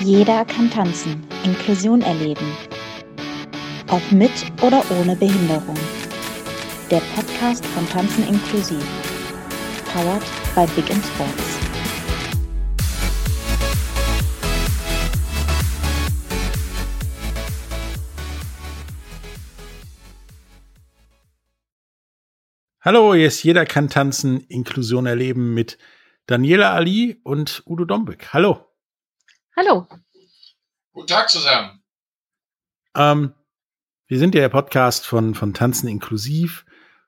Jeder 0.00 0.44
kann 0.44 0.70
tanzen, 0.70 1.26
Inklusion 1.44 2.02
erleben. 2.02 2.46
Ob 3.88 4.12
mit 4.12 4.30
oder 4.62 4.84
ohne 4.92 5.16
Behinderung. 5.16 5.74
Der 6.88 7.00
Podcast 7.16 7.66
von 7.66 7.84
Tanzen 7.88 8.22
inklusiv. 8.28 8.84
Powered 9.92 10.22
by 10.54 10.66
Big 10.76 10.88
in 10.88 11.02
Sports. 11.02 11.58
Hallo, 22.82 23.14
hier 23.14 23.26
ist 23.26 23.42
Jeder 23.42 23.66
kann 23.66 23.88
tanzen, 23.88 24.42
Inklusion 24.42 25.06
erleben 25.06 25.54
mit 25.54 25.76
Daniela 26.26 26.72
Ali 26.72 27.20
und 27.24 27.64
Udo 27.66 27.84
Dombeck. 27.84 28.28
Hallo. 28.32 28.67
Hallo. 29.58 29.88
Guten 30.92 31.08
Tag 31.08 31.28
zusammen. 31.30 31.82
Ähm, 32.94 33.34
wir 34.06 34.20
sind 34.20 34.36
ja 34.36 34.42
der 34.42 34.50
Podcast 34.50 35.04
von, 35.04 35.34
von 35.34 35.52
Tanzen 35.52 35.88
inklusiv 35.88 36.64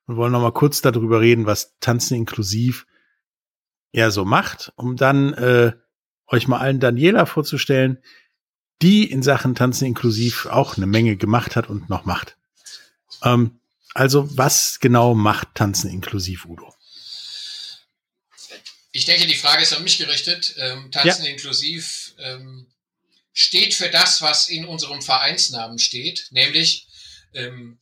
und 0.07 0.17
wollen 0.17 0.33
noch 0.33 0.41
mal 0.41 0.53
kurz 0.53 0.81
darüber 0.81 1.21
reden, 1.21 1.47
was 1.47 1.79
Tanzen 1.79 2.17
inklusiv 2.17 2.89
ja 3.93 4.11
so 4.11 4.25
macht, 4.25 4.73
um 4.75 4.97
dann 4.97 5.33
äh, 5.35 5.75
euch 6.27 6.49
mal 6.49 6.59
allen 6.59 6.81
Daniela 6.81 7.25
vorzustellen, 7.25 8.03
die 8.83 9.09
in 9.09 9.23
Sachen 9.23 9.55
Tanzen 9.55 9.85
inklusiv 9.85 10.47
auch 10.47 10.77
eine 10.77 10.87
Menge 10.87 11.17
gemacht 11.17 11.55
hat 11.55 11.71
und 11.71 11.89
noch 11.89 12.05
macht. 12.05 12.37
Ähm, 13.23 13.61
also 13.95 14.29
was 14.37 14.81
genau 14.81 15.15
macht 15.15 15.55
Tanzen 15.55 15.89
inklusiv, 15.89 16.47
Udo? 16.47 16.75
Ich 18.93 19.05
denke, 19.05 19.29
die 19.29 19.37
Frage 19.37 19.63
ist 19.63 19.73
an 19.73 19.85
mich 19.85 19.99
gerichtet. 19.99 20.55
Ähm, 20.59 20.91
Tanzen 20.91 21.25
ja. 21.25 21.31
inklusiv 21.31 22.10
ähm, 22.21 22.73
steht 23.33 23.75
für 23.75 23.89
das, 23.89 24.23
was 24.23 24.49
in 24.49 24.65
unserem 24.65 25.03
Vereinsnamen 25.03 25.79
steht, 25.79 26.29
nämlich 26.31 26.87
ähm, 27.35 27.81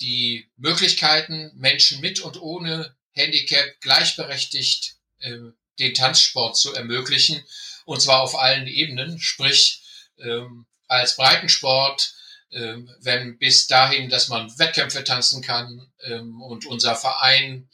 die 0.00 0.50
Möglichkeiten, 0.56 1.52
Menschen 1.54 2.00
mit 2.00 2.20
und 2.20 2.40
ohne 2.40 2.94
Handicap 3.12 3.80
gleichberechtigt 3.80 4.96
ähm, 5.20 5.54
den 5.78 5.94
Tanzsport 5.94 6.56
zu 6.56 6.74
ermöglichen, 6.74 7.42
und 7.84 8.00
zwar 8.00 8.20
auf 8.20 8.38
allen 8.38 8.66
Ebenen, 8.66 9.20
sprich 9.20 9.82
ähm, 10.18 10.66
als 10.88 11.16
Breitensport, 11.16 12.14
ähm, 12.52 12.94
wenn 13.00 13.38
bis 13.38 13.66
dahin, 13.66 14.10
dass 14.10 14.28
man 14.28 14.58
Wettkämpfe 14.58 15.04
tanzen 15.04 15.42
kann 15.42 15.90
ähm, 16.02 16.40
und 16.42 16.66
unser 16.66 16.94
Verein 16.96 17.68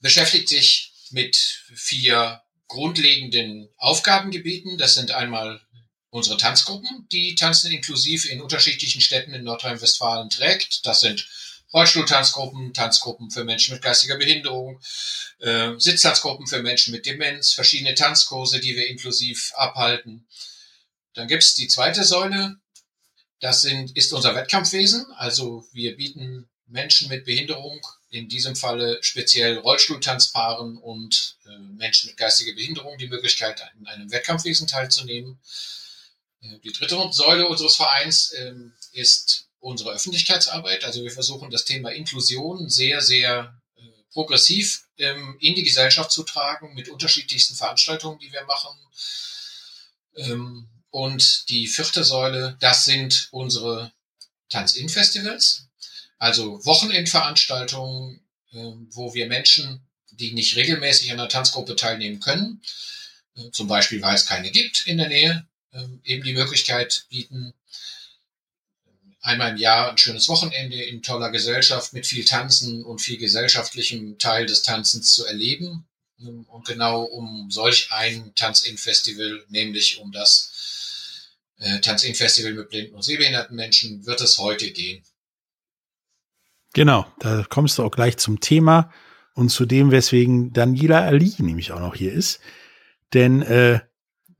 beschäftigt 0.00 0.48
sich 0.48 0.92
mit 1.10 1.36
vier 1.36 2.42
grundlegenden 2.68 3.68
Aufgabengebieten. 3.76 4.78
Das 4.78 4.94
sind 4.94 5.10
einmal 5.10 5.60
unsere 6.10 6.36
Tanzgruppen, 6.36 7.08
die 7.10 7.34
Tanzen 7.34 7.72
inklusiv 7.72 8.24
in 8.30 8.40
unterschiedlichen 8.40 9.00
Städten 9.00 9.34
in 9.34 9.42
Nordrhein-Westfalen 9.42 10.30
trägt. 10.30 10.86
Das 10.86 11.00
sind 11.00 11.28
Rollstuhltanzgruppen, 11.72 12.72
Tanzgruppen 12.72 13.32
für 13.32 13.42
Menschen 13.42 13.74
mit 13.74 13.82
geistiger 13.82 14.16
Behinderung, 14.16 14.80
äh, 15.40 15.72
Sitztanzgruppen 15.76 16.46
für 16.46 16.62
Menschen 16.62 16.92
mit 16.92 17.04
Demenz, 17.04 17.52
verschiedene 17.52 17.96
Tanzkurse, 17.96 18.60
die 18.60 18.76
wir 18.76 18.86
inklusiv 18.86 19.52
abhalten. 19.56 20.26
Dann 21.14 21.26
gibt's 21.26 21.54
die 21.54 21.66
zweite 21.66 22.04
Säule, 22.04 22.58
das 23.40 23.62
sind, 23.62 23.96
ist 23.96 24.12
unser 24.12 24.34
Wettkampfwesen. 24.36 25.04
Also 25.16 25.66
wir 25.72 25.96
bieten 25.96 26.48
Menschen 26.66 27.08
mit 27.08 27.24
Behinderung 27.24 27.84
in 28.14 28.28
diesem 28.28 28.54
Falle 28.54 28.98
speziell 29.02 29.58
Rollstuhltanzpaaren 29.58 30.78
und 30.78 31.36
äh, 31.46 31.58
Menschen 31.58 32.08
mit 32.08 32.16
geistiger 32.16 32.54
Behinderung 32.54 32.96
die 32.96 33.08
Möglichkeit, 33.08 33.60
in 33.76 33.88
einem 33.88 34.12
Wettkampfwesen 34.12 34.68
teilzunehmen. 34.68 35.40
Äh, 36.40 36.60
die 36.60 36.70
dritte 36.70 36.96
Säule 37.10 37.48
unseres 37.48 37.74
Vereins 37.74 38.30
äh, 38.30 38.54
ist 38.92 39.48
unsere 39.58 39.90
Öffentlichkeitsarbeit. 39.90 40.84
Also 40.84 41.02
wir 41.02 41.10
versuchen 41.10 41.50
das 41.50 41.64
Thema 41.64 41.90
Inklusion 41.90 42.70
sehr, 42.70 43.00
sehr 43.00 43.60
äh, 43.74 43.80
progressiv 44.12 44.84
ähm, 44.98 45.36
in 45.40 45.56
die 45.56 45.64
Gesellschaft 45.64 46.12
zu 46.12 46.22
tragen 46.22 46.72
mit 46.74 46.88
unterschiedlichsten 46.88 47.56
Veranstaltungen, 47.56 48.20
die 48.20 48.32
wir 48.32 48.44
machen. 48.44 48.78
Ähm, 50.14 50.68
und 50.90 51.48
die 51.48 51.66
vierte 51.66 52.04
Säule, 52.04 52.56
das 52.60 52.84
sind 52.84 53.26
unsere 53.32 53.92
Tanz-In-Festivals. 54.50 55.66
Also 56.18 56.64
Wochenendveranstaltungen, 56.64 58.20
ähm, 58.52 58.88
wo 58.90 59.14
wir 59.14 59.26
Menschen, 59.26 59.86
die 60.12 60.32
nicht 60.32 60.56
regelmäßig 60.56 61.10
an 61.10 61.18
der 61.18 61.28
Tanzgruppe 61.28 61.76
teilnehmen 61.76 62.20
können, 62.20 62.62
äh, 63.36 63.50
zum 63.50 63.66
Beispiel 63.66 64.00
weil 64.02 64.14
es 64.14 64.26
keine 64.26 64.50
gibt 64.50 64.86
in 64.86 64.98
der 64.98 65.08
Nähe, 65.08 65.46
ähm, 65.72 66.00
eben 66.04 66.22
die 66.22 66.34
Möglichkeit 66.34 67.06
bieten, 67.10 67.52
einmal 69.24 69.52
im 69.52 69.56
Jahr 69.56 69.90
ein 69.90 69.98
schönes 69.98 70.28
Wochenende 70.28 70.80
in 70.82 71.02
toller 71.02 71.30
Gesellschaft 71.30 71.94
mit 71.94 72.06
viel 72.06 72.24
Tanzen 72.24 72.84
und 72.84 73.00
viel 73.00 73.16
gesellschaftlichem 73.16 74.18
Teil 74.18 74.46
des 74.46 74.62
Tanzens 74.62 75.14
zu 75.14 75.24
erleben. 75.24 75.86
Ähm, 76.20 76.44
und 76.44 76.66
genau 76.66 77.02
um 77.02 77.50
solch 77.50 77.90
ein 77.90 78.34
Tanz-In-Festival, 78.34 79.44
nämlich 79.48 79.98
um 79.98 80.12
das 80.12 80.52
äh, 81.58 81.80
Tanz-In-Festival 81.80 82.52
mit 82.52 82.68
blinden 82.68 82.94
und 82.94 83.02
sehbehinderten 83.02 83.56
Menschen, 83.56 84.04
wird 84.06 84.20
es 84.20 84.38
heute 84.38 84.70
gehen. 84.70 85.02
Genau, 86.74 87.06
da 87.20 87.44
kommst 87.48 87.78
du 87.78 87.84
auch 87.84 87.90
gleich 87.92 88.16
zum 88.16 88.40
Thema 88.40 88.90
und 89.34 89.48
zu 89.48 89.64
dem, 89.64 89.92
weswegen 89.92 90.52
Daniela 90.52 91.02
Ali 91.04 91.32
nämlich 91.38 91.72
auch 91.72 91.80
noch 91.80 91.94
hier 91.94 92.12
ist. 92.12 92.40
Denn 93.14 93.42
äh, 93.42 93.80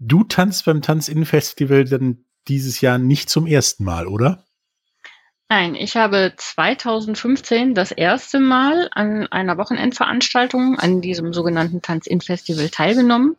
du 0.00 0.24
tanzt 0.24 0.64
beim 0.64 0.82
Tanzinnenfestival 0.82 1.84
dann 1.84 2.24
dieses 2.48 2.80
Jahr 2.80 2.98
nicht 2.98 3.30
zum 3.30 3.46
ersten 3.46 3.84
Mal, 3.84 4.08
oder? 4.08 4.44
Nein, 5.48 5.76
ich 5.76 5.96
habe 5.96 6.32
2015 6.36 7.74
das 7.74 7.92
erste 7.92 8.40
Mal 8.40 8.88
an 8.92 9.28
einer 9.28 9.56
Wochenendveranstaltung, 9.56 10.78
an 10.78 11.00
diesem 11.00 11.32
sogenannten 11.32 11.82
Tanz-In-Festival 11.82 12.68
teilgenommen. 12.70 13.36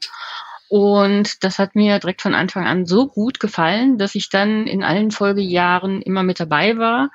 Und 0.69 1.43
das 1.43 1.59
hat 1.59 1.75
mir 1.75 1.99
direkt 1.99 2.21
von 2.21 2.33
Anfang 2.33 2.65
an 2.65 2.85
so 2.85 3.07
gut 3.07 3.41
gefallen, 3.41 3.97
dass 3.97 4.15
ich 4.15 4.29
dann 4.29 4.67
in 4.67 4.83
allen 4.83 5.11
Folgejahren 5.11 6.01
immer 6.01 6.23
mit 6.23 6.39
dabei 6.39 6.77
war 6.77 7.11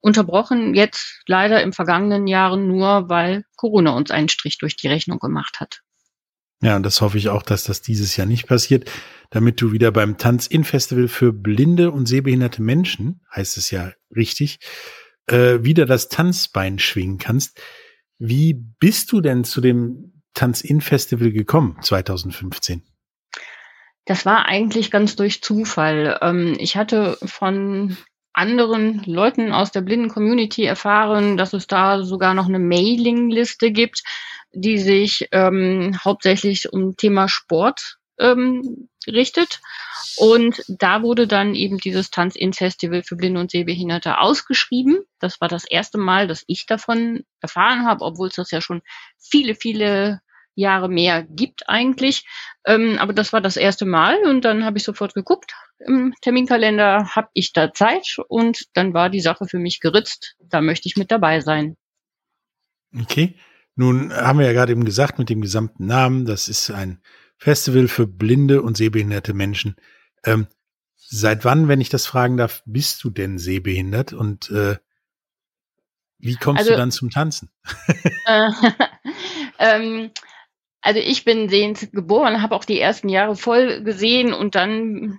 unterbrochen 0.00 0.74
jetzt 0.74 1.22
leider 1.26 1.62
im 1.62 1.72
vergangenen 1.72 2.26
Jahren 2.26 2.66
nur, 2.66 3.08
weil 3.08 3.44
Corona 3.56 3.90
uns 3.90 4.10
einen 4.10 4.28
Strich 4.28 4.58
durch 4.58 4.76
die 4.76 4.88
Rechnung 4.88 5.18
gemacht 5.18 5.60
hat. 5.60 5.80
Ja, 6.62 6.76
und 6.76 6.82
das 6.82 7.00
hoffe 7.00 7.16
ich 7.16 7.30
auch, 7.30 7.42
dass 7.42 7.64
das 7.64 7.80
dieses 7.80 8.16
Jahr 8.16 8.26
nicht 8.26 8.46
passiert, 8.46 8.90
damit 9.30 9.60
du 9.60 9.72
wieder 9.72 9.92
beim 9.92 10.18
Tanz-In-Festival 10.18 11.08
für 11.08 11.32
blinde 11.32 11.90
und 11.90 12.06
sehbehinderte 12.06 12.60
Menschen, 12.60 13.22
heißt 13.34 13.56
es 13.56 13.70
ja 13.70 13.92
richtig, 14.14 14.58
äh, 15.26 15.62
wieder 15.62 15.86
das 15.86 16.08
Tanzbein 16.08 16.78
schwingen 16.78 17.18
kannst. 17.18 17.60
Wie 18.18 18.52
bist 18.52 19.10
du 19.12 19.22
denn 19.22 19.44
zu 19.44 19.62
dem 19.62 20.22
Tanz-In-Festival 20.34 21.32
gekommen 21.32 21.78
2015? 21.80 22.82
Das 24.04 24.26
war 24.26 24.46
eigentlich 24.46 24.90
ganz 24.90 25.16
durch 25.16 25.42
Zufall. 25.42 26.18
Ähm, 26.20 26.56
ich 26.58 26.76
hatte 26.76 27.16
von 27.24 27.96
anderen 28.40 29.02
Leuten 29.04 29.52
aus 29.52 29.70
der 29.70 29.82
blinden 29.82 30.08
Community 30.08 30.64
erfahren, 30.64 31.36
dass 31.36 31.52
es 31.52 31.66
da 31.66 32.02
sogar 32.02 32.34
noch 32.34 32.48
eine 32.48 32.58
Mailingliste 32.58 33.70
gibt, 33.70 34.02
die 34.52 34.78
sich 34.78 35.28
ähm, 35.32 35.96
hauptsächlich 36.04 36.72
um 36.72 36.96
Thema 36.96 37.28
Sport 37.28 37.98
ähm, 38.18 38.88
richtet. 39.06 39.60
Und 40.16 40.64
da 40.68 41.02
wurde 41.02 41.26
dann 41.26 41.54
eben 41.54 41.78
dieses 41.78 42.10
Tanz-In-Festival 42.10 43.02
für 43.02 43.16
Blinde 43.16 43.40
und 43.40 43.50
Sehbehinderte 43.50 44.18
ausgeschrieben. 44.18 45.00
Das 45.18 45.40
war 45.40 45.48
das 45.48 45.64
erste 45.64 45.98
Mal, 45.98 46.26
dass 46.26 46.44
ich 46.46 46.66
davon 46.66 47.24
erfahren 47.40 47.86
habe, 47.86 48.04
obwohl 48.04 48.28
es 48.28 48.34
das 48.34 48.50
ja 48.50 48.60
schon 48.60 48.82
viele, 49.18 49.54
viele 49.54 50.20
Jahre 50.54 50.88
mehr 50.88 51.22
gibt 51.22 51.68
eigentlich. 51.68 52.26
Ähm, 52.64 52.98
aber 52.98 53.12
das 53.12 53.32
war 53.32 53.40
das 53.40 53.56
erste 53.56 53.86
Mal 53.86 54.18
und 54.24 54.44
dann 54.44 54.64
habe 54.64 54.78
ich 54.78 54.84
sofort 54.84 55.14
geguckt. 55.14 55.54
Im 55.86 56.14
Terminkalender 56.20 57.14
habe 57.14 57.28
ich 57.32 57.52
da 57.52 57.72
Zeit 57.72 58.16
und 58.28 58.66
dann 58.74 58.92
war 58.92 59.10
die 59.10 59.20
Sache 59.20 59.46
für 59.46 59.58
mich 59.58 59.80
geritzt. 59.80 60.36
Da 60.40 60.60
möchte 60.60 60.88
ich 60.88 60.96
mit 60.96 61.10
dabei 61.10 61.40
sein. 61.40 61.76
Okay. 62.98 63.36
Nun 63.76 64.12
haben 64.12 64.38
wir 64.38 64.46
ja 64.46 64.52
gerade 64.52 64.72
eben 64.72 64.84
gesagt 64.84 65.18
mit 65.18 65.30
dem 65.30 65.40
gesamten 65.40 65.86
Namen, 65.86 66.26
das 66.26 66.48
ist 66.48 66.70
ein 66.70 67.00
Festival 67.38 67.88
für 67.88 68.06
blinde 68.06 68.60
und 68.62 68.76
sehbehinderte 68.76 69.32
Menschen. 69.32 69.76
Ähm, 70.24 70.48
seit 70.96 71.44
wann, 71.44 71.68
wenn 71.68 71.80
ich 71.80 71.88
das 71.88 72.06
fragen 72.06 72.36
darf, 72.36 72.62
bist 72.66 73.02
du 73.02 73.10
denn 73.10 73.38
sehbehindert 73.38 74.12
und 74.12 74.50
äh, 74.50 74.76
wie 76.18 76.36
kommst 76.36 76.60
also, 76.60 76.72
du 76.72 76.76
dann 76.76 76.90
zum 76.90 77.10
Tanzen? 77.10 77.50
Äh, 78.26 78.50
ähm, 79.58 80.10
also 80.82 81.00
ich 81.00 81.24
bin 81.24 81.48
sehend 81.48 81.92
geboren, 81.92 82.42
habe 82.42 82.54
auch 82.54 82.64
die 82.64 82.80
ersten 82.80 83.08
Jahre 83.08 83.36
voll 83.36 83.82
gesehen 83.82 84.32
und 84.32 84.54
dann 84.54 85.18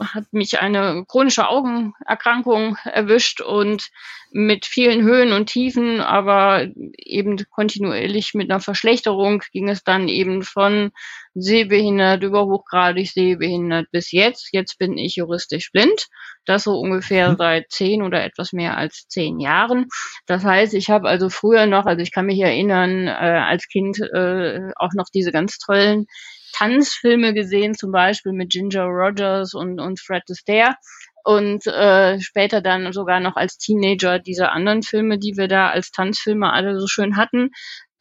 hat 0.00 0.32
mich 0.32 0.60
eine 0.60 1.04
chronische 1.06 1.48
Augenerkrankung 1.48 2.76
erwischt 2.84 3.40
und 3.40 3.90
mit 4.32 4.66
vielen 4.66 5.02
Höhen 5.02 5.32
und 5.32 5.46
Tiefen, 5.46 6.00
aber 6.00 6.66
eben 6.98 7.36
kontinuierlich 7.50 8.34
mit 8.34 8.50
einer 8.50 8.60
Verschlechterung 8.60 9.42
ging 9.52 9.68
es 9.68 9.84
dann 9.84 10.08
eben 10.08 10.42
von 10.42 10.90
sehbehindert, 11.34 12.22
über 12.22 12.46
hochgradig 12.46 13.10
sehbehindert 13.10 13.90
bis 13.92 14.10
jetzt. 14.12 14.48
Jetzt 14.52 14.78
bin 14.78 14.98
ich 14.98 15.16
juristisch 15.16 15.70
blind. 15.70 16.08
Das 16.44 16.64
so 16.64 16.78
ungefähr 16.78 17.32
mhm. 17.32 17.36
seit 17.36 17.70
zehn 17.70 18.02
oder 18.02 18.24
etwas 18.24 18.52
mehr 18.52 18.76
als 18.76 19.06
zehn 19.08 19.40
Jahren. 19.40 19.86
Das 20.26 20.44
heißt, 20.44 20.74
ich 20.74 20.90
habe 20.90 21.08
also 21.08 21.28
früher 21.28 21.66
noch, 21.66 21.86
also 21.86 22.02
ich 22.02 22.12
kann 22.12 22.26
mich 22.26 22.40
erinnern, 22.40 23.06
äh, 23.06 23.10
als 23.10 23.68
Kind 23.68 24.00
äh, 24.00 24.70
auch 24.76 24.92
noch 24.94 25.06
diese 25.12 25.32
ganz 25.32 25.58
tollen 25.58 26.06
Tanzfilme 26.56 27.34
gesehen, 27.34 27.74
zum 27.74 27.92
Beispiel 27.92 28.32
mit 28.32 28.50
Ginger 28.50 28.84
Rogers 28.84 29.54
und, 29.54 29.80
und 29.80 30.00
Fred 30.00 30.22
Astaire 30.30 30.76
und 31.24 31.66
äh, 31.66 32.20
später 32.20 32.60
dann 32.60 32.92
sogar 32.92 33.20
noch 33.20 33.36
als 33.36 33.58
Teenager 33.58 34.18
diese 34.18 34.50
anderen 34.50 34.82
Filme, 34.82 35.18
die 35.18 35.36
wir 35.36 35.48
da 35.48 35.70
als 35.70 35.90
Tanzfilme 35.90 36.52
alle 36.52 36.78
so 36.78 36.86
schön 36.86 37.16
hatten. 37.16 37.50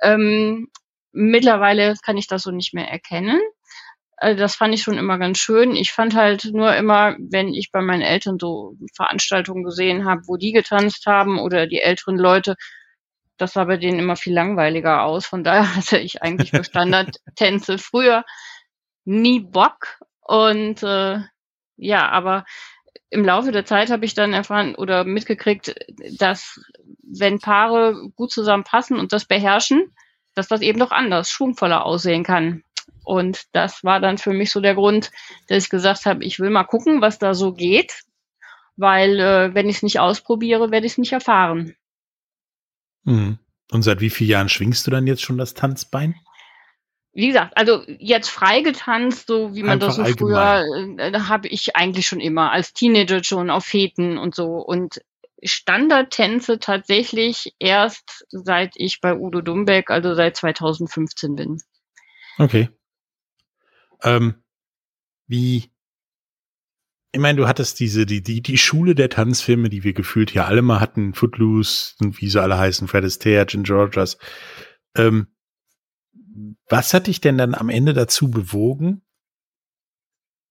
Ähm, 0.01 0.67
mittlerweile 1.11 1.95
kann 2.03 2.17
ich 2.17 2.27
das 2.27 2.43
so 2.43 2.51
nicht 2.51 2.73
mehr 2.73 2.87
erkennen. 2.87 3.41
Also 4.17 4.39
das 4.39 4.55
fand 4.55 4.73
ich 4.73 4.83
schon 4.83 4.97
immer 4.97 5.17
ganz 5.17 5.39
schön. 5.39 5.75
Ich 5.75 5.91
fand 5.91 6.15
halt 6.15 6.45
nur 6.53 6.75
immer, 6.75 7.15
wenn 7.19 7.53
ich 7.53 7.71
bei 7.71 7.81
meinen 7.81 8.03
Eltern 8.03 8.37
so 8.39 8.75
Veranstaltungen 8.95 9.63
gesehen 9.63 10.05
habe, 10.05 10.21
wo 10.27 10.37
die 10.37 10.53
getanzt 10.53 11.05
haben 11.05 11.39
oder 11.39 11.67
die 11.67 11.81
älteren 11.81 12.17
Leute, 12.17 12.55
das 13.37 13.53
sah 13.53 13.65
bei 13.65 13.77
denen 13.77 13.99
immer 13.99 14.15
viel 14.15 14.33
langweiliger 14.33 15.03
aus. 15.03 15.25
Von 15.25 15.43
daher 15.43 15.75
hatte 15.75 15.97
ich 15.97 16.21
eigentlich 16.21 16.51
für 16.51 16.63
Standardtänze 16.63 17.77
früher 17.77 18.23
nie 19.05 19.39
Bock. 19.39 19.99
Und 20.21 20.83
äh, 20.83 21.19
ja, 21.77 22.09
aber 22.09 22.45
im 23.09 23.23
Laufe 23.23 23.51
der 23.51 23.65
Zeit 23.65 23.91
habe 23.91 24.05
ich 24.05 24.13
dann 24.13 24.33
erfahren 24.33 24.75
oder 24.75 25.03
mitgekriegt, 25.03 25.75
dass 26.17 26.59
wenn 27.03 27.39
Paare 27.39 28.09
gut 28.15 28.31
zusammenpassen 28.31 28.99
und 28.99 29.13
das 29.13 29.25
beherrschen, 29.25 29.93
dass 30.33 30.47
das 30.47 30.61
eben 30.61 30.79
doch 30.79 30.91
anders, 30.91 31.29
schwungvoller 31.29 31.85
aussehen 31.85 32.23
kann. 32.23 32.63
Und 33.03 33.43
das 33.53 33.83
war 33.83 33.99
dann 33.99 34.17
für 34.17 34.33
mich 34.33 34.51
so 34.51 34.59
der 34.59 34.75
Grund, 34.75 35.11
dass 35.47 35.63
ich 35.63 35.69
gesagt 35.69 36.05
habe, 36.05 36.23
ich 36.25 36.39
will 36.39 36.49
mal 36.49 36.63
gucken, 36.63 37.01
was 37.01 37.19
da 37.19 37.33
so 37.35 37.53
geht, 37.53 38.01
weil 38.75 39.19
äh, 39.19 39.53
wenn 39.53 39.69
ich 39.69 39.77
es 39.77 39.83
nicht 39.83 39.99
ausprobiere, 39.99 40.71
werde 40.71 40.87
ich 40.87 40.93
es 40.93 40.97
nicht 40.97 41.13
erfahren. 41.13 41.75
Mhm. 43.05 43.39
Und 43.71 43.81
seit 43.81 44.01
wie 44.01 44.09
vielen 44.09 44.29
Jahren 44.29 44.49
schwingst 44.49 44.85
du 44.85 44.91
dann 44.91 45.07
jetzt 45.07 45.23
schon 45.23 45.37
das 45.37 45.53
Tanzbein? 45.53 46.15
Wie 47.13 47.27
gesagt, 47.27 47.55
also 47.55 47.83
jetzt 47.87 48.29
freigetanzt, 48.29 49.27
so 49.27 49.55
wie 49.55 49.63
man 49.63 49.73
Einfach 49.73 49.87
das 49.87 49.95
so 49.95 50.01
allgemein. 50.03 50.65
früher, 50.65 50.99
äh, 50.99 51.19
habe 51.21 51.47
ich 51.47 51.75
eigentlich 51.75 52.05
schon 52.05 52.19
immer, 52.19 52.51
als 52.51 52.73
Teenager 52.73 53.23
schon 53.23 53.49
auf 53.49 53.63
Feten 53.65 54.17
und 54.17 54.35
so. 54.35 54.57
Und 54.57 54.99
Standardtänze 55.41 56.59
tatsächlich 56.59 57.55
erst 57.59 58.25
seit 58.29 58.73
ich 58.75 58.99
bei 58.99 59.15
Udo 59.15 59.41
Dumbeck, 59.41 59.89
also 59.91 60.13
seit 60.13 60.35
2015 60.35 61.35
bin. 61.35 61.57
Okay. 62.37 62.69
Ähm, 64.03 64.43
wie, 65.27 65.71
ich 67.15 67.21
meine, 67.21 67.37
du 67.37 67.47
hattest 67.47 67.79
diese, 67.79 68.05
die, 68.05 68.21
die, 68.21 68.41
die 68.41 68.57
Schule 68.57 68.93
der 68.93 69.09
Tanzfilme, 69.09 69.69
die 69.69 69.85
wir 69.85 69.93
gefühlt 69.93 70.31
hier 70.31 70.47
alle 70.47 70.61
mal 70.61 70.81
hatten, 70.81 71.13
Footloose 71.13 71.95
wie 71.99 72.27
sie 72.27 72.41
alle 72.41 72.57
heißen, 72.57 72.89
Fred 72.89 73.05
Astaire, 73.05 73.45
Ginger 73.45 73.73
Rogers. 73.73 74.17
Ähm, 74.97 75.27
was 76.67 76.93
hat 76.93 77.07
dich 77.07 77.21
denn 77.21 77.37
dann 77.37 77.55
am 77.55 77.69
Ende 77.69 77.93
dazu 77.93 78.29
bewogen, 78.29 79.01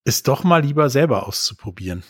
es 0.05 0.23
doch 0.23 0.43
mal 0.43 0.63
lieber 0.63 0.89
selber 0.89 1.27
auszuprobieren? 1.27 2.03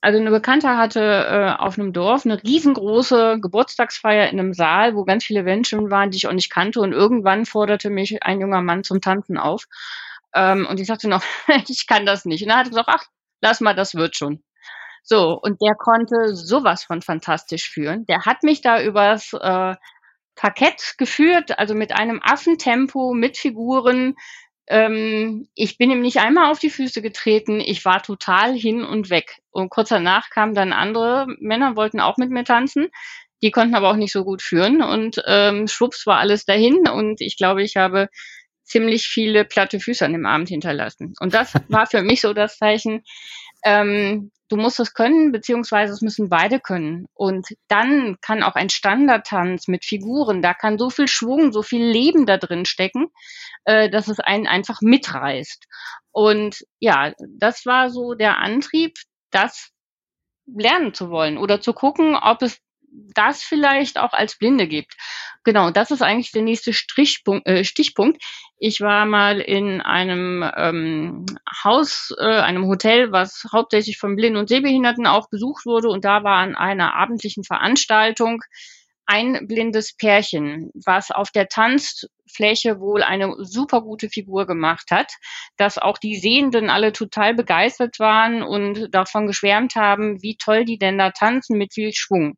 Also 0.00 0.20
eine 0.20 0.30
Bekannte 0.30 0.76
hatte 0.76 1.00
äh, 1.00 1.60
auf 1.60 1.76
einem 1.76 1.92
Dorf 1.92 2.24
eine 2.24 2.40
riesengroße 2.40 3.40
Geburtstagsfeier 3.40 4.30
in 4.30 4.38
einem 4.38 4.54
Saal, 4.54 4.94
wo 4.94 5.04
ganz 5.04 5.24
viele 5.24 5.42
Menschen 5.42 5.90
waren, 5.90 6.12
die 6.12 6.18
ich 6.18 6.28
auch 6.28 6.32
nicht 6.32 6.50
kannte. 6.50 6.80
Und 6.80 6.92
irgendwann 6.92 7.46
forderte 7.46 7.90
mich 7.90 8.22
ein 8.22 8.40
junger 8.40 8.62
Mann 8.62 8.84
zum 8.84 9.00
Tanzen 9.00 9.38
auf. 9.38 9.64
Ähm, 10.34 10.68
und 10.70 10.78
ich 10.78 10.86
sagte 10.86 11.08
noch, 11.08 11.24
ich 11.68 11.88
kann 11.88 12.06
das 12.06 12.24
nicht. 12.24 12.44
Und 12.44 12.50
er 12.50 12.58
hat 12.58 12.68
gesagt, 12.68 12.88
ach, 12.88 13.06
lass 13.40 13.60
mal, 13.60 13.74
das 13.74 13.94
wird 13.94 14.16
schon. 14.16 14.42
So, 15.02 15.38
und 15.40 15.60
der 15.62 15.74
konnte 15.74 16.34
sowas 16.34 16.84
von 16.84 17.02
fantastisch 17.02 17.70
führen. 17.70 18.06
Der 18.06 18.26
hat 18.26 18.42
mich 18.42 18.60
da 18.60 18.82
übers 18.82 19.32
äh, 19.32 19.74
Parkett 20.36 20.94
geführt, 20.98 21.58
also 21.58 21.74
mit 21.74 21.92
einem 21.92 22.20
Affentempo, 22.22 23.12
mit 23.14 23.36
Figuren. 23.36 24.16
Ähm, 24.66 25.48
ich 25.54 25.78
bin 25.78 25.90
ihm 25.90 26.00
nicht 26.00 26.18
einmal 26.18 26.50
auf 26.50 26.58
die 26.58 26.70
Füße 26.70 27.02
getreten. 27.02 27.60
Ich 27.60 27.84
war 27.84 28.02
total 28.02 28.54
hin 28.54 28.84
und 28.84 29.10
weg. 29.10 29.40
Und 29.50 29.70
kurz 29.70 29.88
danach 29.88 30.30
kamen 30.30 30.54
dann 30.54 30.72
andere 30.72 31.26
Männer, 31.40 31.76
wollten 31.76 32.00
auch 32.00 32.16
mit 32.16 32.30
mir 32.30 32.44
tanzen. 32.44 32.88
Die 33.42 33.50
konnten 33.50 33.74
aber 33.74 33.90
auch 33.90 33.96
nicht 33.96 34.12
so 34.12 34.24
gut 34.24 34.42
führen. 34.42 34.82
Und 34.82 35.22
ähm, 35.26 35.66
schwupps 35.66 36.06
war 36.06 36.18
alles 36.18 36.44
dahin. 36.44 36.88
Und 36.88 37.20
ich 37.20 37.36
glaube, 37.36 37.62
ich 37.62 37.76
habe 37.76 38.08
ziemlich 38.70 39.08
viele 39.08 39.44
platte 39.44 39.80
Füße 39.80 40.04
an 40.04 40.12
dem 40.12 40.26
Abend 40.26 40.48
hinterlassen. 40.48 41.14
Und 41.20 41.34
das 41.34 41.52
war 41.68 41.86
für 41.86 42.02
mich 42.02 42.20
so 42.20 42.32
das 42.32 42.56
Zeichen, 42.56 43.02
ähm, 43.64 44.30
du 44.48 44.56
musst 44.56 44.80
es 44.80 44.94
können, 44.94 45.32
beziehungsweise 45.32 45.92
es 45.92 46.00
müssen 46.00 46.28
beide 46.28 46.60
können. 46.60 47.06
Und 47.14 47.48
dann 47.68 48.16
kann 48.20 48.42
auch 48.42 48.54
ein 48.54 48.70
Standardtanz 48.70 49.68
mit 49.68 49.84
Figuren, 49.84 50.40
da 50.40 50.54
kann 50.54 50.78
so 50.78 50.88
viel 50.88 51.08
Schwung, 51.08 51.52
so 51.52 51.62
viel 51.62 51.84
Leben 51.84 52.26
da 52.26 52.36
drin 52.36 52.64
stecken, 52.64 53.08
äh, 53.64 53.90
dass 53.90 54.08
es 54.08 54.20
einen 54.20 54.46
einfach 54.46 54.80
mitreißt. 54.80 55.66
Und 56.12 56.64
ja, 56.78 57.12
das 57.38 57.66
war 57.66 57.90
so 57.90 58.14
der 58.14 58.38
Antrieb, 58.38 58.98
das 59.30 59.70
lernen 60.46 60.94
zu 60.94 61.10
wollen 61.10 61.38
oder 61.38 61.60
zu 61.60 61.72
gucken, 61.72 62.16
ob 62.16 62.42
es 62.42 62.58
das 62.92 63.42
vielleicht 63.42 63.98
auch 63.98 64.12
als 64.12 64.36
Blinde 64.36 64.66
gibt. 64.66 64.96
Genau, 65.44 65.70
das 65.70 65.90
ist 65.90 66.02
eigentlich 66.02 66.32
der 66.32 66.42
nächste 66.42 66.72
Strichpunkt, 66.72 67.46
äh, 67.46 67.64
Stichpunkt. 67.64 68.22
Ich 68.58 68.80
war 68.80 69.06
mal 69.06 69.40
in 69.40 69.80
einem 69.80 70.44
ähm, 70.56 71.26
Haus, 71.64 72.14
äh, 72.18 72.24
einem 72.24 72.66
Hotel, 72.66 73.10
was 73.10 73.44
hauptsächlich 73.52 73.98
von 73.98 74.16
Blinden 74.16 74.38
und 74.38 74.48
Sehbehinderten 74.48 75.06
auch 75.06 75.30
besucht 75.30 75.64
wurde. 75.64 75.88
Und 75.88 76.04
da 76.04 76.24
war 76.24 76.38
an 76.38 76.54
einer 76.54 76.94
abendlichen 76.94 77.44
Veranstaltung 77.44 78.42
ein 79.06 79.48
blindes 79.48 79.96
Pärchen, 79.96 80.70
was 80.74 81.10
auf 81.10 81.32
der 81.32 81.48
Tanzfläche 81.48 82.78
wohl 82.78 83.02
eine 83.02 83.34
super 83.38 83.80
gute 83.82 84.08
Figur 84.08 84.46
gemacht 84.46 84.92
hat, 84.92 85.12
dass 85.56 85.78
auch 85.78 85.98
die 85.98 86.16
Sehenden 86.16 86.70
alle 86.70 86.92
total 86.92 87.34
begeistert 87.34 87.98
waren 87.98 88.44
und 88.44 88.94
davon 88.94 89.26
geschwärmt 89.26 89.74
haben, 89.74 90.22
wie 90.22 90.36
toll 90.36 90.64
die 90.64 90.78
denn 90.78 90.96
da 90.96 91.10
tanzen 91.10 91.58
mit 91.58 91.74
viel 91.74 91.92
Schwung. 91.92 92.36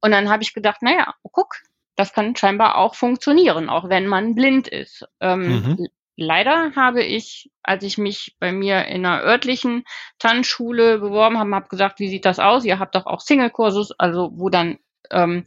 Und 0.00 0.10
dann 0.12 0.28
habe 0.28 0.42
ich 0.42 0.54
gedacht, 0.54 0.82
naja, 0.82 1.14
guck, 1.22 1.56
das 1.96 2.12
kann 2.12 2.36
scheinbar 2.36 2.76
auch 2.76 2.94
funktionieren, 2.94 3.68
auch 3.68 3.88
wenn 3.88 4.06
man 4.06 4.34
blind 4.34 4.68
ist. 4.68 5.04
Ähm, 5.20 5.48
mhm. 5.48 5.86
Leider 6.16 6.72
habe 6.74 7.02
ich, 7.02 7.50
als 7.62 7.84
ich 7.84 7.96
mich 7.96 8.36
bei 8.40 8.50
mir 8.50 8.86
in 8.86 9.06
einer 9.06 9.22
örtlichen 9.22 9.84
Tanzschule 10.18 10.98
beworben 10.98 11.38
habe, 11.38 11.54
habe 11.54 11.68
gesagt, 11.68 12.00
wie 12.00 12.08
sieht 12.08 12.24
das 12.24 12.40
aus? 12.40 12.64
Ihr 12.64 12.78
habt 12.80 12.94
doch 12.94 13.06
auch 13.06 13.20
Single-Kursus, 13.20 13.92
also 13.98 14.30
wo 14.34 14.48
dann 14.48 14.78
ähm, 15.10 15.44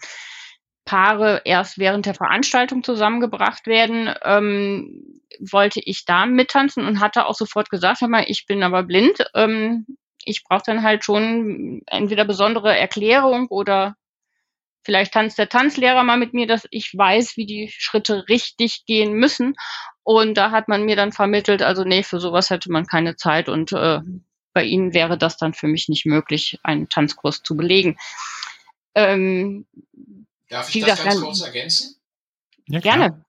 Paare 0.86 1.42
erst 1.46 1.78
während 1.78 2.06
der 2.06 2.16
Veranstaltung 2.16 2.84
zusammengebracht 2.84 3.68
werden, 3.68 4.14
ähm, 4.24 5.22
wollte 5.40 5.82
ich 5.84 6.06
da 6.06 6.26
mittanzen 6.26 6.86
und 6.86 7.00
hatte 7.00 7.26
auch 7.26 7.36
sofort 7.36 7.70
gesagt, 7.70 8.02
hör 8.02 8.08
mal, 8.08 8.26
ich 8.28 8.46
bin 8.46 8.64
aber 8.64 8.84
blind. 8.84 9.26
Ähm, 9.34 9.86
ich 10.24 10.44
brauche 10.44 10.64
dann 10.66 10.84
halt 10.84 11.04
schon 11.04 11.82
entweder 11.86 12.26
besondere 12.26 12.78
Erklärung 12.78 13.48
oder 13.48 13.96
Vielleicht 14.84 15.14
tanzt 15.14 15.38
der 15.38 15.50
Tanzlehrer 15.50 16.04
mal 16.04 16.18
mit 16.18 16.34
mir, 16.34 16.48
dass 16.48 16.68
ich 16.72 16.92
weiß, 16.96 17.38
wie 17.38 17.46
die 17.46 17.72
Schritte 17.76 18.28
richtig 18.30 18.86
gehen 18.86 19.14
müssen. 19.14 19.56
Und 20.04 20.36
da 20.36 20.52
hat 20.52 20.68
man 20.68 20.84
mir 20.84 20.96
dann 20.96 21.12
vermittelt, 21.12 21.62
also 21.62 21.84
nee, 21.84 22.04
für 22.04 22.20
sowas 22.20 22.50
hätte 22.50 22.72
man 22.72 22.88
keine 22.88 23.16
Zeit 23.16 23.48
und 23.48 23.72
äh, 23.74 24.00
bei 24.54 24.64
Ihnen 24.64 24.94
wäre 24.94 25.18
das 25.18 25.38
dann 25.38 25.54
für 25.54 25.68
mich 25.68 25.88
nicht 25.88 26.06
möglich, 26.06 26.60
einen 26.64 26.90
Tanzkurs 26.90 27.44
zu 27.44 27.56
belegen. 27.56 27.98
Ähm, 28.96 29.66
Darf 30.50 30.74
ich 30.74 30.84
das 30.84 31.04
ganz 31.04 31.22
kurz 31.22 31.42
ergänzen? 31.42 31.96
Ja, 32.68 32.80
gerne. 32.80 33.24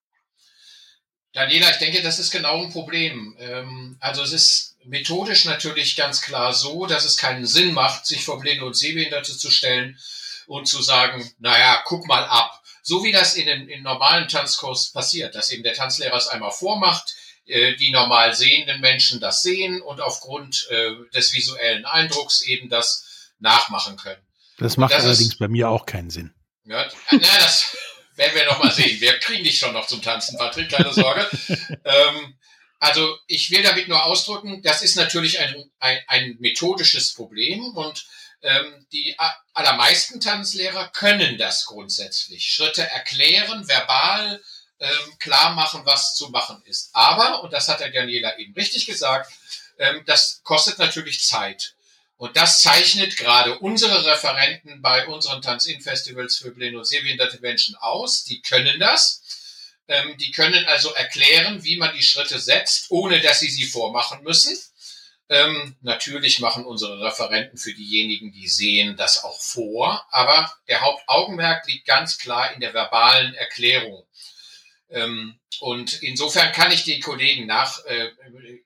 Daniela, 1.32 1.70
ich 1.70 1.78
denke, 1.78 2.02
das 2.02 2.18
ist 2.18 2.30
genau 2.30 2.62
ein 2.62 2.70
Problem. 2.70 3.36
Ähm, 3.38 3.96
also 4.00 4.22
es 4.22 4.32
ist 4.32 4.76
methodisch 4.84 5.44
natürlich 5.44 5.96
ganz 5.96 6.20
klar 6.20 6.52
so, 6.52 6.86
dass 6.86 7.04
es 7.04 7.16
keinen 7.16 7.46
Sinn 7.46 7.72
macht, 7.72 8.06
sich 8.06 8.24
vor 8.24 8.40
Blinde 8.40 8.64
und 8.64 8.76
Sehbehinderte 8.76 9.36
zu 9.36 9.50
stellen 9.50 9.98
und 10.46 10.66
zu 10.66 10.82
sagen, 10.82 11.30
naja, 11.38 11.82
guck 11.84 12.06
mal 12.06 12.24
ab. 12.24 12.62
So 12.82 13.04
wie 13.04 13.12
das 13.12 13.36
in 13.36 13.48
einem 13.48 13.68
in 13.68 13.82
normalen 13.82 14.28
Tanzkurs 14.28 14.90
passiert, 14.92 15.34
dass 15.34 15.50
eben 15.50 15.62
der 15.62 15.74
Tanzlehrer 15.74 16.16
es 16.16 16.26
einmal 16.26 16.50
vormacht, 16.50 17.14
äh, 17.46 17.76
die 17.76 17.90
normal 17.90 18.34
sehenden 18.34 18.80
Menschen 18.80 19.20
das 19.20 19.42
sehen 19.42 19.80
und 19.82 20.00
aufgrund 20.00 20.68
äh, 20.70 20.90
des 21.14 21.32
visuellen 21.32 21.84
Eindrucks 21.84 22.42
eben 22.42 22.68
das 22.68 23.32
nachmachen 23.38 23.96
können. 23.96 24.22
Das 24.58 24.76
macht 24.76 24.92
das 24.92 25.04
allerdings 25.04 25.32
ist, 25.32 25.38
bei 25.38 25.48
mir 25.48 25.68
auch 25.68 25.86
keinen 25.86 26.10
Sinn. 26.10 26.32
Ja, 26.64 26.88
na, 27.10 27.18
das 27.18 27.76
werden 28.16 28.34
wir 28.34 28.46
noch 28.46 28.62
mal 28.62 28.72
sehen. 28.72 29.00
Wir 29.00 29.18
kriegen 29.18 29.44
dich 29.44 29.58
schon 29.58 29.72
noch 29.72 29.86
zum 29.86 30.02
Tanzen, 30.02 30.38
Patrick, 30.38 30.70
keine 30.70 30.92
Sorge. 30.92 31.28
ähm, 31.84 32.38
also 32.78 33.16
ich 33.26 33.50
will 33.50 33.62
damit 33.62 33.88
nur 33.88 34.04
ausdrücken, 34.04 34.60
das 34.62 34.82
ist 34.82 34.96
natürlich 34.96 35.38
ein, 35.38 35.70
ein, 35.78 35.98
ein 36.08 36.36
methodisches 36.40 37.14
Problem 37.14 37.76
und 37.76 38.06
die 38.92 39.16
allermeisten 39.52 40.20
Tanzlehrer 40.20 40.88
können 40.88 41.38
das 41.38 41.66
grundsätzlich. 41.66 42.44
Schritte 42.46 42.82
erklären, 42.82 43.68
verbal 43.68 44.42
ähm, 44.80 45.18
klar 45.20 45.54
machen, 45.54 45.82
was 45.84 46.16
zu 46.16 46.30
machen 46.30 46.60
ist. 46.64 46.90
Aber, 46.92 47.44
und 47.44 47.52
das 47.52 47.68
hat 47.68 47.80
der 47.80 47.92
Daniela 47.92 48.36
eben 48.38 48.52
richtig 48.54 48.86
gesagt, 48.86 49.32
ähm, 49.78 50.02
das 50.06 50.40
kostet 50.42 50.78
natürlich 50.78 51.22
Zeit. 51.22 51.74
Und 52.16 52.36
das 52.36 52.62
zeichnet 52.62 53.16
gerade 53.16 53.58
unsere 53.58 54.04
Referenten 54.04 54.82
bei 54.82 55.06
unseren 55.06 55.42
Tanz-In-Festivals 55.42 56.36
für 56.36 56.52
blinde 56.52 56.78
und 56.78 56.84
sehbehinderte 56.84 57.40
Menschen 57.40 57.74
aus. 57.76 58.24
Die 58.24 58.40
können 58.42 58.78
das. 58.78 59.22
Ähm, 59.88 60.16
die 60.18 60.30
können 60.30 60.64
also 60.66 60.92
erklären, 60.94 61.64
wie 61.64 61.76
man 61.76 61.94
die 61.94 62.02
Schritte 62.02 62.38
setzt, 62.38 62.90
ohne 62.90 63.20
dass 63.20 63.40
sie 63.40 63.50
sie 63.50 63.64
vormachen 63.64 64.22
müssen. 64.22 64.56
Ähm, 65.32 65.76
natürlich 65.80 66.40
machen 66.40 66.66
unsere 66.66 67.00
Referenten 67.00 67.56
für 67.56 67.72
diejenigen, 67.72 68.32
die 68.32 68.48
sehen, 68.48 68.98
das 68.98 69.24
auch 69.24 69.40
vor, 69.40 70.06
aber 70.10 70.52
der 70.68 70.82
Hauptaugenmerk 70.82 71.66
liegt 71.66 71.86
ganz 71.86 72.18
klar 72.18 72.52
in 72.52 72.60
der 72.60 72.74
verbalen 72.74 73.32
Erklärung. 73.32 74.04
Ähm, 74.90 75.40
und 75.60 76.02
insofern 76.02 76.52
kann 76.52 76.70
ich 76.70 76.84
die 76.84 77.00
Kollegen 77.00 77.46
nach, 77.46 77.82
äh, 77.86 78.10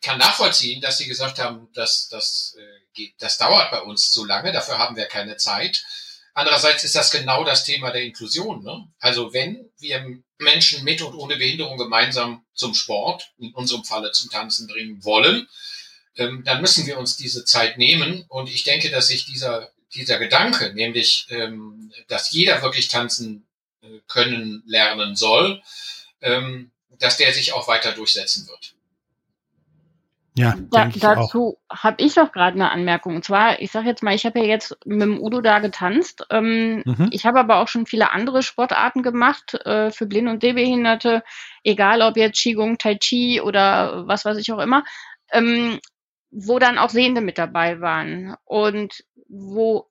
kann 0.02 0.18
nachvollziehen, 0.18 0.80
dass 0.80 0.98
sie 0.98 1.06
gesagt 1.06 1.38
haben, 1.38 1.68
dass 1.72 2.08
das 2.08 2.56
äh, 2.58 2.80
geht, 2.94 3.14
das 3.20 3.38
dauert 3.38 3.70
bei 3.70 3.82
uns 3.82 4.10
zu 4.10 4.24
lange, 4.24 4.50
dafür 4.50 4.78
haben 4.78 4.96
wir 4.96 5.06
keine 5.06 5.36
Zeit. 5.36 5.84
Andererseits 6.34 6.82
ist 6.82 6.96
das 6.96 7.12
genau 7.12 7.44
das 7.44 7.64
Thema 7.64 7.92
der 7.92 8.02
Inklusion. 8.02 8.64
Ne? 8.64 8.88
Also 8.98 9.32
wenn 9.32 9.70
wir 9.78 10.18
Menschen 10.38 10.82
mit 10.82 11.00
und 11.00 11.14
ohne 11.14 11.36
Behinderung 11.36 11.78
gemeinsam 11.78 12.44
zum 12.54 12.74
Sport, 12.74 13.30
in 13.38 13.54
unserem 13.54 13.84
Falle 13.84 14.10
zum 14.10 14.30
Tanzen 14.30 14.66
bringen 14.66 15.04
wollen, 15.04 15.48
ähm, 16.16 16.42
dann 16.44 16.60
müssen 16.60 16.86
wir 16.86 16.98
uns 16.98 17.16
diese 17.16 17.44
Zeit 17.44 17.78
nehmen. 17.78 18.24
Und 18.28 18.48
ich 18.48 18.64
denke, 18.64 18.90
dass 18.90 19.08
sich 19.08 19.24
dieser, 19.26 19.70
dieser 19.94 20.18
Gedanke, 20.18 20.72
nämlich, 20.74 21.26
ähm, 21.30 21.92
dass 22.08 22.32
jeder 22.32 22.62
wirklich 22.62 22.88
tanzen 22.88 23.46
äh, 23.82 24.00
können 24.08 24.62
lernen 24.66 25.16
soll, 25.16 25.62
ähm, 26.20 26.70
dass 26.98 27.16
der 27.16 27.32
sich 27.32 27.52
auch 27.52 27.68
weiter 27.68 27.92
durchsetzen 27.92 28.46
wird. 28.48 28.76
Ja, 30.38 30.54
da, 30.70 30.88
dazu 30.88 31.56
habe 31.70 32.02
ich 32.02 32.12
doch 32.12 32.30
gerade 32.30 32.56
eine 32.56 32.70
Anmerkung. 32.70 33.16
Und 33.16 33.24
zwar, 33.24 33.58
ich 33.62 33.70
sage 33.70 33.88
jetzt 33.88 34.02
mal, 34.02 34.14
ich 34.14 34.26
habe 34.26 34.40
ja 34.40 34.44
jetzt 34.44 34.76
mit 34.84 35.00
dem 35.00 35.18
Udo 35.18 35.40
da 35.40 35.60
getanzt. 35.60 36.26
Ähm, 36.28 36.82
mhm. 36.84 37.08
Ich 37.10 37.24
habe 37.24 37.40
aber 37.40 37.56
auch 37.56 37.68
schon 37.68 37.86
viele 37.86 38.10
andere 38.12 38.42
Sportarten 38.42 39.02
gemacht 39.02 39.54
äh, 39.64 39.90
für 39.90 40.04
Blinde 40.04 40.30
und 40.30 40.42
Sehbehinderte, 40.42 41.22
egal 41.64 42.02
ob 42.02 42.18
jetzt 42.18 42.38
Qigong, 42.38 42.76
Tai 42.76 42.96
Chi 42.96 43.40
oder 43.40 44.06
was 44.06 44.26
weiß 44.26 44.36
ich 44.36 44.52
auch 44.52 44.58
immer. 44.58 44.84
Ähm, 45.32 45.80
wo 46.38 46.58
dann 46.58 46.76
auch 46.76 46.90
Sehende 46.90 47.22
mit 47.22 47.38
dabei 47.38 47.80
waren 47.80 48.36
und 48.44 49.04
wo 49.28 49.88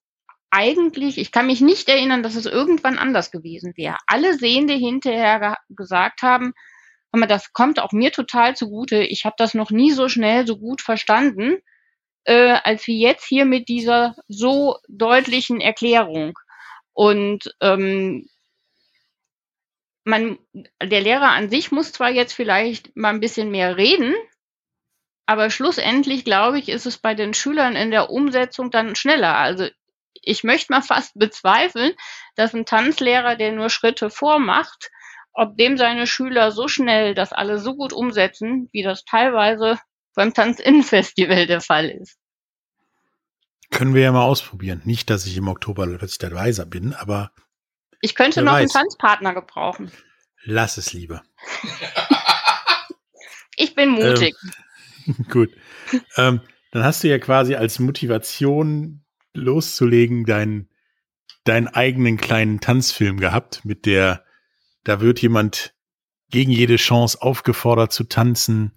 eigentlich, 0.51 1.17
ich 1.17 1.31
kann 1.31 1.47
mich 1.47 1.59
nicht 1.59 1.89
erinnern, 1.89 2.21
dass 2.21 2.35
es 2.35 2.45
irgendwann 2.45 2.99
anders 2.99 3.31
gewesen 3.31 3.73
wäre. 3.75 3.97
Alle 4.05 4.37
Sehende 4.37 4.75
hinterher 4.75 5.57
gesagt 5.69 6.21
haben, 6.21 6.53
aber 7.11 7.25
das 7.25 7.51
kommt 7.51 7.79
auch 7.79 7.91
mir 7.93 8.11
total 8.11 8.55
zugute. 8.55 9.01
Ich 9.03 9.25
habe 9.25 9.35
das 9.39 9.55
noch 9.55 9.71
nie 9.71 9.91
so 9.91 10.07
schnell, 10.07 10.45
so 10.45 10.57
gut 10.57 10.81
verstanden, 10.81 11.57
äh, 12.25 12.57
als 12.63 12.85
wie 12.85 13.01
jetzt 13.01 13.25
hier 13.25 13.45
mit 13.45 13.67
dieser 13.67 14.15
so 14.27 14.77
deutlichen 14.87 15.61
Erklärung. 15.61 16.37
Und 16.93 17.55
ähm, 17.59 18.29
man, 20.03 20.37
der 20.81 21.01
Lehrer 21.01 21.31
an 21.31 21.49
sich 21.49 21.71
muss 21.71 21.91
zwar 21.91 22.11
jetzt 22.11 22.33
vielleicht 22.33 22.95
mal 22.95 23.09
ein 23.09 23.19
bisschen 23.19 23.49
mehr 23.49 23.77
reden, 23.77 24.13
aber 25.25 25.49
schlussendlich, 25.49 26.23
glaube 26.23 26.59
ich, 26.59 26.69
ist 26.69 26.85
es 26.85 26.97
bei 26.97 27.15
den 27.15 27.33
Schülern 27.33 27.75
in 27.75 27.91
der 27.91 28.09
Umsetzung 28.09 28.71
dann 28.71 28.95
schneller. 28.95 29.35
Also 29.35 29.67
ich 30.13 30.43
möchte 30.43 30.71
mal 30.71 30.81
fast 30.81 31.17
bezweifeln, 31.17 31.93
dass 32.35 32.53
ein 32.53 32.65
Tanzlehrer, 32.65 33.35
der 33.35 33.51
nur 33.51 33.69
Schritte 33.69 34.09
vormacht, 34.09 34.91
ob 35.33 35.57
dem 35.57 35.77
seine 35.77 36.07
Schüler 36.07 36.51
so 36.51 36.67
schnell 36.67 37.13
das 37.13 37.33
alle 37.33 37.59
so 37.59 37.75
gut 37.75 37.93
umsetzen, 37.93 38.69
wie 38.71 38.83
das 38.83 39.03
teilweise 39.03 39.79
beim 40.15 40.33
Tanzinnenfestival 40.33 41.47
der 41.47 41.61
Fall 41.61 41.89
ist. 41.89 42.17
Können 43.71 43.93
wir 43.93 44.03
ja 44.03 44.11
mal 44.11 44.23
ausprobieren. 44.23 44.81
Nicht, 44.85 45.09
dass 45.09 45.25
ich 45.25 45.35
im 45.35 45.47
Oktober 45.47 45.85
plötzlich 45.87 46.19
der 46.19 46.33
Weiser 46.33 46.65
bin, 46.65 46.93
aber. 46.93 47.31
Ich 47.99 48.15
könnte 48.15 48.41
noch 48.41 48.53
weiß. 48.53 48.59
einen 48.59 48.69
Tanzpartner 48.69 49.33
gebrauchen. 49.33 49.91
Lass 50.43 50.77
es 50.77 50.93
lieber. 50.93 51.23
ich 53.57 53.73
bin 53.75 53.89
mutig. 53.89 54.35
Ähm, 54.41 54.64
gut. 55.29 55.51
ähm, 56.17 56.41
dann 56.71 56.83
hast 56.83 57.03
du 57.03 57.09
ja 57.09 57.19
quasi 57.19 57.55
als 57.55 57.79
Motivation 57.79 59.03
loszulegen 59.33 60.25
deinen, 60.25 60.69
deinen 61.43 61.67
eigenen 61.67 62.17
kleinen 62.17 62.59
Tanzfilm 62.59 63.19
gehabt, 63.19 63.63
mit 63.65 63.85
der 63.85 64.25
da 64.83 65.01
wird 65.01 65.21
jemand 65.21 65.73
gegen 66.29 66.51
jede 66.51 66.77
Chance 66.77 67.21
aufgefordert 67.21 67.91
zu 67.91 68.05
tanzen, 68.05 68.71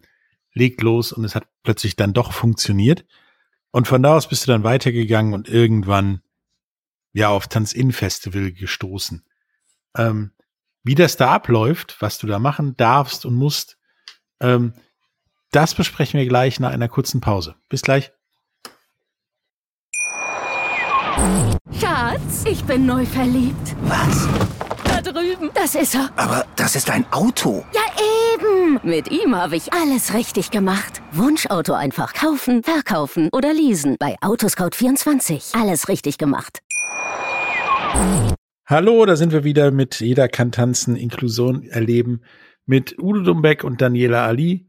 legt 0.52 0.82
los 0.82 1.12
und 1.12 1.24
es 1.24 1.34
hat 1.34 1.46
plötzlich 1.62 1.96
dann 1.96 2.12
doch 2.12 2.32
funktioniert. 2.32 3.04
Und 3.70 3.86
von 3.86 4.02
da 4.02 4.16
aus 4.16 4.28
bist 4.28 4.46
du 4.46 4.50
dann 4.50 4.64
weitergegangen 4.64 5.34
und 5.34 5.48
irgendwann 5.48 6.22
ja 7.12 7.28
auf 7.28 7.46
Tanz-In-Festival 7.46 8.52
gestoßen. 8.52 9.24
Ähm, 9.96 10.32
wie 10.82 10.94
das 10.94 11.16
da 11.16 11.32
abläuft, 11.32 11.96
was 12.00 12.18
du 12.18 12.26
da 12.26 12.38
machen 12.38 12.76
darfst 12.76 13.26
und 13.26 13.34
musst, 13.34 13.78
ähm, 14.40 14.72
das 15.50 15.74
besprechen 15.74 16.18
wir 16.18 16.26
gleich 16.26 16.60
nach 16.60 16.72
einer 16.72 16.88
kurzen 16.88 17.20
Pause. 17.20 17.54
Bis 17.68 17.82
gleich. 17.82 18.12
Schatz, 21.80 22.44
ich 22.48 22.64
bin 22.64 22.86
neu 22.86 23.04
verliebt. 23.04 23.76
Was? 23.82 24.28
Da 24.84 25.00
drüben. 25.00 25.50
Das 25.54 25.74
ist 25.74 25.94
er. 25.94 26.10
Aber 26.16 26.46
das 26.56 26.76
ist 26.76 26.90
ein 26.90 27.04
Auto. 27.12 27.64
Ja, 27.72 27.80
eben. 28.34 28.80
Mit 28.82 29.10
ihm 29.10 29.34
habe 29.34 29.56
ich 29.56 29.72
alles 29.72 30.14
richtig 30.14 30.50
gemacht. 30.50 31.02
Wunschauto 31.12 31.72
einfach 31.72 32.14
kaufen, 32.14 32.62
verkaufen 32.62 33.28
oder 33.32 33.52
leasen. 33.52 33.96
Bei 33.98 34.16
Autoscout24. 34.20 35.60
Alles 35.60 35.88
richtig 35.88 36.18
gemacht. 36.18 36.60
Hallo, 38.66 39.06
da 39.06 39.16
sind 39.16 39.32
wir 39.32 39.44
wieder 39.44 39.70
mit 39.70 40.00
Jeder 40.00 40.28
kann 40.28 40.52
tanzen, 40.52 40.94
Inklusion 40.94 41.64
erleben 41.64 42.22
mit 42.66 42.98
Udo 42.98 43.22
Dumbeck 43.22 43.64
und 43.64 43.80
Daniela 43.80 44.26
Ali. 44.26 44.67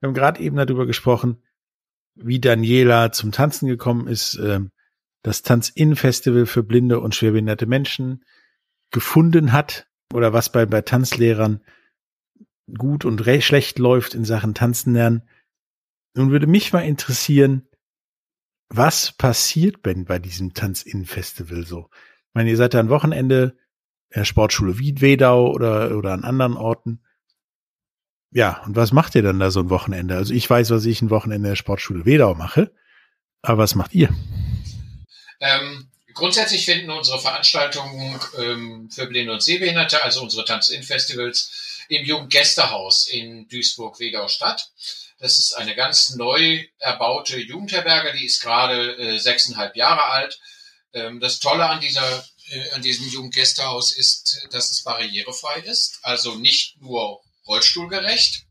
Wir 0.00 0.08
haben 0.08 0.14
gerade 0.14 0.40
eben 0.40 0.56
darüber 0.56 0.86
gesprochen, 0.86 1.42
wie 2.14 2.40
Daniela 2.40 3.12
zum 3.12 3.32
Tanzen 3.32 3.68
gekommen 3.68 4.06
ist, 4.06 4.38
ähm, 4.42 4.70
das 5.22 5.42
Tanz-In-Festival 5.42 6.46
für 6.46 6.62
blinde 6.62 7.00
und 7.00 7.14
schwerbehinderte 7.14 7.66
Menschen 7.66 8.24
gefunden 8.90 9.52
hat 9.52 9.88
oder 10.12 10.32
was 10.32 10.50
bei, 10.50 10.66
bei 10.66 10.82
Tanzlehrern 10.82 11.62
gut 12.76 13.04
und 13.04 13.22
schlecht 13.42 13.78
läuft 13.78 14.14
in 14.14 14.24
Sachen 14.24 14.54
Tanzen 14.54 14.94
lernen. 14.94 15.22
Nun 16.14 16.30
würde 16.30 16.46
mich 16.46 16.72
mal 16.72 16.80
interessieren, 16.80 17.68
was 18.68 19.12
passiert 19.12 19.84
denn 19.86 20.04
bei 20.04 20.18
diesem 20.18 20.52
Tanz-In-Festival 20.52 21.64
so? 21.64 21.88
Ich 21.92 22.34
meine, 22.34 22.50
ihr 22.50 22.56
seid 22.56 22.74
da 22.74 22.80
ein 22.80 22.90
Wochenende 22.90 23.56
der 24.14 24.24
Sportschule 24.24 24.78
Wiedwedau 24.78 25.50
oder, 25.50 25.96
oder 25.96 26.12
an 26.12 26.24
anderen 26.24 26.56
Orten. 26.56 27.02
Ja, 28.30 28.62
und 28.64 28.76
was 28.76 28.92
macht 28.92 29.14
ihr 29.14 29.22
dann 29.22 29.40
da 29.40 29.50
so 29.50 29.60
ein 29.60 29.70
Wochenende? 29.70 30.16
Also 30.16 30.34
ich 30.34 30.48
weiß, 30.48 30.70
was 30.70 30.84
ich 30.84 31.00
ein 31.00 31.10
Wochenende 31.10 31.50
der 31.50 31.56
Sportschule 31.56 32.04
Wedau 32.04 32.34
mache, 32.34 32.70
aber 33.42 33.62
was 33.62 33.74
macht 33.74 33.94
ihr? 33.94 34.14
Ähm, 35.40 35.88
grundsätzlich 36.12 36.64
finden 36.64 36.90
unsere 36.90 37.20
Veranstaltungen 37.20 38.18
ähm, 38.38 38.90
für 38.90 39.06
Blinde 39.06 39.32
und 39.32 39.42
Sehbehinderte, 39.42 40.04
also 40.04 40.22
unsere 40.22 40.44
Tanz-In-Festivals, 40.44 41.86
im 41.88 42.04
Jugendgästehaus 42.04 43.06
in 43.06 43.48
Duisburg-Wegau 43.48 44.28
statt. 44.28 44.70
Das 45.20 45.38
ist 45.38 45.54
eine 45.54 45.74
ganz 45.74 46.14
neu 46.16 46.64
erbaute 46.78 47.40
Jugendherberge, 47.40 48.12
die 48.18 48.26
ist 48.26 48.42
gerade 48.42 48.96
äh, 48.98 49.18
sechseinhalb 49.18 49.74
Jahre 49.74 50.04
alt. 50.04 50.38
Ähm, 50.92 51.18
das 51.18 51.40
Tolle 51.40 51.66
an 51.66 51.80
dieser 51.80 52.24
äh, 52.50 52.70
an 52.70 52.82
diesem 52.82 53.08
Jugendgästehaus 53.08 53.92
ist, 53.92 54.46
dass 54.52 54.70
es 54.70 54.82
barrierefrei 54.82 55.60
ist, 55.60 55.98
also 56.02 56.34
nicht 56.36 56.80
nur 56.80 57.20
rollstuhlgerecht, 57.48 58.44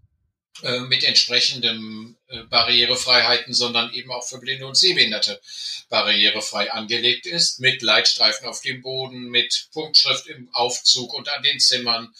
äh, 0.63 0.80
mit 0.80 1.04
entsprechenden 1.04 2.18
äh, 2.27 2.42
Barrierefreiheiten, 2.44 3.54
sondern 3.54 3.94
eben 3.94 4.12
auch 4.12 4.27
für 4.27 4.39
Blinde 4.39 4.66
und 4.66 4.75
Sehbehinderte 4.75 5.39
barrierefrei 5.88 6.72
angelegt 6.72 7.27
ist, 7.27 7.60
mit 7.60 7.84
Leitstreifen 7.84 8.48
auf 8.48 8.62
dem 8.62 8.82
Boden, 8.82 9.30
mit 9.30 9.70
Punktschrift 9.72 10.25
im 10.27 10.50
Aufzug 10.54 11.13
und 11.13 11.30
an 11.30 11.44
den 11.44 11.60
Zimmern. 11.60 12.12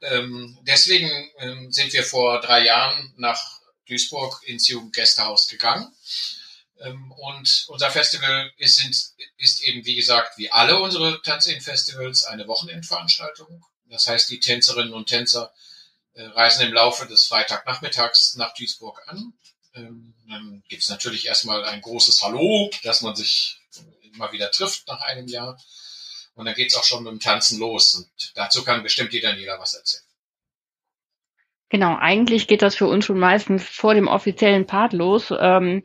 Ähm, 0.00 0.58
deswegen 0.62 1.08
ähm, 1.38 1.70
sind 1.70 1.92
wir 1.92 2.02
vor 2.02 2.40
drei 2.40 2.64
Jahren 2.64 3.14
nach 3.16 3.40
Duisburg 3.88 4.42
ins 4.44 4.66
Jugendgästehaus 4.66 5.46
gegangen. 5.46 5.92
Ähm, 6.80 7.12
und 7.12 7.64
unser 7.68 7.90
Festival 7.92 8.52
ist, 8.56 8.84
ist 9.36 9.62
eben, 9.62 9.84
wie 9.86 9.94
gesagt, 9.94 10.36
wie 10.36 10.50
alle 10.50 10.80
unsere 10.80 11.22
Tanzin-Festivals 11.22 12.24
eine 12.24 12.48
Wochenendveranstaltung. 12.48 13.64
Das 13.86 14.08
heißt, 14.08 14.28
die 14.30 14.40
Tänzerinnen 14.40 14.92
und 14.92 15.06
Tänzer 15.06 15.52
reisen 16.22 16.66
im 16.66 16.72
Laufe 16.72 17.06
des 17.06 17.26
Freitagnachmittags 17.26 18.36
nach 18.36 18.54
Duisburg 18.54 19.02
an. 19.06 19.32
Ähm, 19.74 20.14
dann 20.28 20.62
gibt 20.68 20.82
es 20.82 20.88
natürlich 20.88 21.26
erstmal 21.26 21.64
ein 21.64 21.80
großes 21.80 22.22
Hallo, 22.22 22.70
dass 22.82 23.02
man 23.02 23.14
sich 23.14 23.60
immer 24.14 24.32
wieder 24.32 24.50
trifft 24.50 24.88
nach 24.88 25.00
einem 25.02 25.28
Jahr. 25.28 25.58
Und 26.34 26.46
dann 26.46 26.54
geht 26.54 26.68
es 26.68 26.76
auch 26.76 26.84
schon 26.84 27.02
mit 27.02 27.12
dem 27.12 27.20
Tanzen 27.20 27.58
los. 27.58 27.94
Und 27.94 28.32
dazu 28.36 28.64
kann 28.64 28.82
bestimmt 28.82 29.12
jeder 29.12 29.34
jeder 29.34 29.58
was 29.58 29.74
erzählen. 29.74 30.04
Genau, 31.70 31.96
eigentlich 31.98 32.46
geht 32.46 32.62
das 32.62 32.76
für 32.76 32.86
uns 32.86 33.04
schon 33.04 33.18
meistens 33.18 33.62
vor 33.62 33.94
dem 33.94 34.08
offiziellen 34.08 34.66
Part 34.66 34.94
los, 34.94 35.32
ähm, 35.38 35.84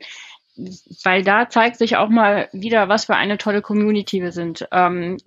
weil 1.03 1.23
da 1.23 1.49
zeigt 1.49 1.77
sich 1.77 1.97
auch 1.97 2.09
mal 2.09 2.49
wieder, 2.53 2.87
was 2.87 3.05
für 3.05 3.15
eine 3.15 3.37
tolle 3.37 3.61
Community 3.61 4.21
wir 4.21 4.31
sind. 4.31 4.65
Ähm, 4.71 5.17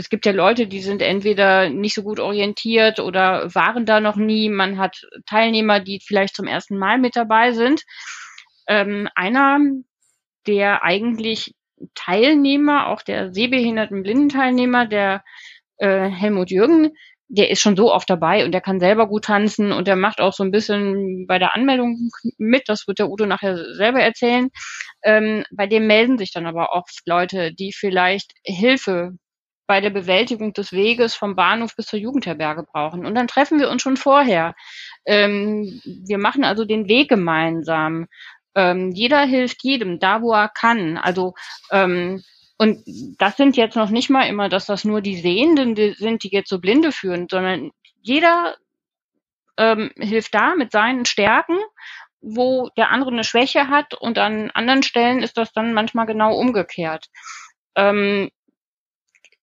es 0.00 0.08
gibt 0.08 0.24
ja 0.24 0.32
Leute, 0.32 0.66
die 0.66 0.80
sind 0.80 1.02
entweder 1.02 1.68
nicht 1.68 1.94
so 1.94 2.02
gut 2.02 2.20
orientiert 2.20 3.00
oder 3.00 3.54
waren 3.54 3.84
da 3.84 4.00
noch 4.00 4.16
nie. 4.16 4.48
Man 4.48 4.78
hat 4.78 5.06
Teilnehmer, 5.26 5.78
die 5.78 6.00
vielleicht 6.02 6.34
zum 6.34 6.46
ersten 6.46 6.78
Mal 6.78 6.98
mit 6.98 7.16
dabei 7.16 7.52
sind. 7.52 7.82
Ähm, 8.66 9.08
einer, 9.14 9.58
der 10.46 10.82
eigentlich 10.82 11.54
Teilnehmer, 11.94 12.88
auch 12.88 13.02
der 13.02 13.30
sehbehinderten 13.32 14.02
Blindenteilnehmer, 14.02 14.86
der 14.86 15.22
äh, 15.76 16.08
Helmut 16.08 16.50
Jürgen, 16.50 16.92
der 17.28 17.50
ist 17.50 17.60
schon 17.60 17.76
so 17.76 17.92
oft 17.92 18.08
dabei 18.08 18.44
und 18.44 18.52
der 18.52 18.62
kann 18.62 18.80
selber 18.80 19.06
gut 19.06 19.24
tanzen 19.26 19.70
und 19.70 19.86
der 19.86 19.96
macht 19.96 20.20
auch 20.20 20.32
so 20.32 20.42
ein 20.42 20.50
bisschen 20.50 21.26
bei 21.26 21.38
der 21.38 21.54
Anmeldung 21.54 22.10
mit. 22.38 22.68
Das 22.68 22.88
wird 22.88 22.98
der 22.98 23.10
Udo 23.10 23.26
nachher 23.26 23.74
selber 23.74 24.00
erzählen. 24.00 24.48
Ähm, 25.04 25.44
bei 25.52 25.66
dem 25.66 25.86
melden 25.86 26.16
sich 26.16 26.32
dann 26.32 26.46
aber 26.46 26.72
oft 26.72 27.02
Leute, 27.04 27.52
die 27.52 27.72
vielleicht 27.72 28.32
Hilfe 28.44 29.12
bei 29.70 29.80
der 29.80 29.90
Bewältigung 29.90 30.52
des 30.52 30.72
Weges 30.72 31.14
vom 31.14 31.36
Bahnhof 31.36 31.76
bis 31.76 31.86
zur 31.86 32.00
Jugendherberge 32.00 32.64
brauchen. 32.64 33.06
Und 33.06 33.14
dann 33.14 33.28
treffen 33.28 33.60
wir 33.60 33.70
uns 33.70 33.82
schon 33.82 33.96
vorher. 33.96 34.56
Ähm, 35.06 35.80
wir 35.84 36.18
machen 36.18 36.42
also 36.42 36.64
den 36.64 36.88
Weg 36.88 37.08
gemeinsam. 37.08 38.08
Ähm, 38.56 38.90
jeder 38.90 39.20
hilft 39.20 39.62
jedem, 39.62 40.00
da 40.00 40.22
wo 40.22 40.32
er 40.32 40.48
kann. 40.48 40.98
Also 40.98 41.34
ähm, 41.70 42.20
und 42.58 42.82
das 43.18 43.36
sind 43.36 43.56
jetzt 43.56 43.76
noch 43.76 43.90
nicht 43.90 44.10
mal 44.10 44.24
immer, 44.24 44.48
dass 44.48 44.66
das 44.66 44.84
nur 44.84 45.02
die 45.02 45.18
Sehenden 45.18 45.76
sind, 45.94 46.24
die 46.24 46.30
jetzt 46.32 46.48
so 46.48 46.58
Blinde 46.58 46.90
führen, 46.90 47.28
sondern 47.30 47.70
jeder 48.02 48.56
ähm, 49.56 49.92
hilft 49.96 50.34
da 50.34 50.56
mit 50.56 50.72
seinen 50.72 51.04
Stärken, 51.04 51.58
wo 52.20 52.70
der 52.76 52.90
andere 52.90 53.12
eine 53.12 53.22
Schwäche 53.22 53.68
hat 53.68 53.94
und 53.94 54.18
an 54.18 54.50
anderen 54.50 54.82
Stellen 54.82 55.22
ist 55.22 55.36
das 55.36 55.52
dann 55.52 55.74
manchmal 55.74 56.06
genau 56.06 56.34
umgekehrt. 56.34 57.06
Ähm, 57.76 58.30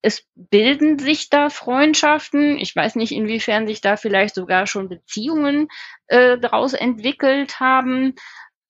es 0.01 0.25
bilden 0.35 0.99
sich 0.99 1.29
da 1.29 1.49
Freundschaften. 1.49 2.57
Ich 2.57 2.75
weiß 2.75 2.95
nicht, 2.95 3.11
inwiefern 3.11 3.67
sich 3.67 3.81
da 3.81 3.97
vielleicht 3.97 4.35
sogar 4.35 4.67
schon 4.67 4.89
Beziehungen 4.89 5.67
äh, 6.07 6.37
daraus 6.37 6.73
entwickelt 6.73 7.59
haben. 7.59 8.13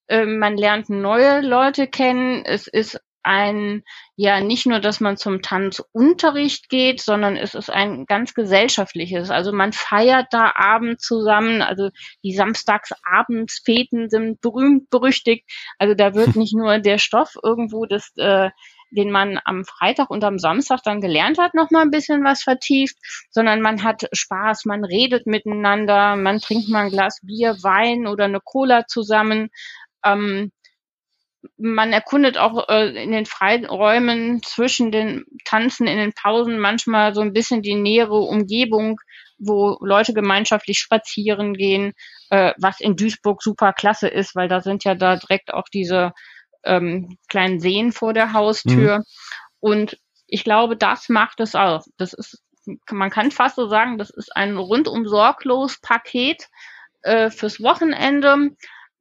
Äh, 0.08 0.24
man 0.24 0.56
lernt 0.56 0.88
neue 0.88 1.40
Leute 1.40 1.86
kennen. 1.86 2.44
Es 2.44 2.66
ist 2.66 3.00
ein, 3.22 3.82
ja, 4.16 4.40
nicht 4.40 4.66
nur, 4.66 4.80
dass 4.80 5.00
man 5.00 5.18
zum 5.18 5.42
Tanzunterricht 5.42 6.70
geht, 6.70 7.00
sondern 7.02 7.36
es 7.36 7.54
ist 7.54 7.68
ein 7.68 8.06
ganz 8.06 8.32
gesellschaftliches. 8.32 9.28
Also 9.28 9.52
man 9.52 9.72
feiert 9.74 10.28
da 10.30 10.52
abends 10.56 11.04
zusammen. 11.04 11.60
Also 11.60 11.90
die 12.24 12.34
Samstagsabendsfeten 12.34 14.08
sind 14.08 14.40
berühmt 14.40 14.88
berüchtigt. 14.88 15.44
Also 15.78 15.94
da 15.94 16.14
wird 16.14 16.36
nicht 16.36 16.54
nur 16.54 16.78
der 16.78 16.96
Stoff 16.98 17.36
irgendwo 17.42 17.84
des 17.84 18.12
äh, 18.16 18.48
den 18.90 19.10
man 19.10 19.38
am 19.44 19.64
Freitag 19.64 20.10
und 20.10 20.24
am 20.24 20.38
Samstag 20.38 20.80
dann 20.84 21.00
gelernt 21.00 21.38
hat, 21.38 21.54
noch 21.54 21.70
mal 21.70 21.82
ein 21.82 21.90
bisschen 21.90 22.24
was 22.24 22.42
vertieft, 22.42 22.96
sondern 23.30 23.60
man 23.60 23.82
hat 23.82 24.08
Spaß, 24.12 24.64
man 24.64 24.84
redet 24.84 25.26
miteinander, 25.26 26.16
man 26.16 26.40
trinkt 26.40 26.68
mal 26.68 26.84
ein 26.84 26.90
Glas 26.90 27.20
Bier, 27.22 27.56
Wein 27.62 28.06
oder 28.06 28.24
eine 28.24 28.40
Cola 28.40 28.86
zusammen. 28.86 29.50
Ähm, 30.04 30.52
man 31.56 31.92
erkundet 31.92 32.38
auch 32.38 32.68
äh, 32.68 33.02
in 33.02 33.12
den 33.12 33.26
Freiräumen 33.26 34.42
zwischen 34.42 34.90
den 34.90 35.24
Tanzen 35.44 35.86
in 35.86 35.98
den 35.98 36.12
Pausen 36.12 36.58
manchmal 36.58 37.14
so 37.14 37.20
ein 37.20 37.32
bisschen 37.32 37.62
die 37.62 37.74
nähere 37.74 38.18
Umgebung, 38.18 39.00
wo 39.38 39.78
Leute 39.80 40.14
gemeinschaftlich 40.14 40.78
spazieren 40.78 41.54
gehen, 41.54 41.92
äh, 42.30 42.52
was 42.58 42.80
in 42.80 42.96
Duisburg 42.96 43.42
super 43.42 43.72
klasse 43.72 44.08
ist, 44.08 44.34
weil 44.34 44.48
da 44.48 44.60
sind 44.60 44.84
ja 44.84 44.94
da 44.94 45.16
direkt 45.16 45.54
auch 45.54 45.68
diese 45.72 46.12
ähm, 46.64 47.18
kleinen 47.28 47.60
Seen 47.60 47.92
vor 47.92 48.12
der 48.12 48.32
Haustür. 48.32 48.98
Mhm. 48.98 49.04
Und 49.60 49.98
ich 50.26 50.44
glaube, 50.44 50.76
das 50.76 51.08
macht 51.08 51.40
es 51.40 51.54
auch. 51.54 51.84
Das 51.96 52.12
ist, 52.12 52.42
man 52.90 53.10
kann 53.10 53.30
fast 53.30 53.56
so 53.56 53.68
sagen, 53.68 53.98
das 53.98 54.10
ist 54.10 54.36
ein 54.36 54.56
rundum 54.56 55.06
sorglos 55.06 55.80
Paket 55.80 56.48
äh, 57.02 57.30
fürs 57.30 57.62
Wochenende. 57.62 58.50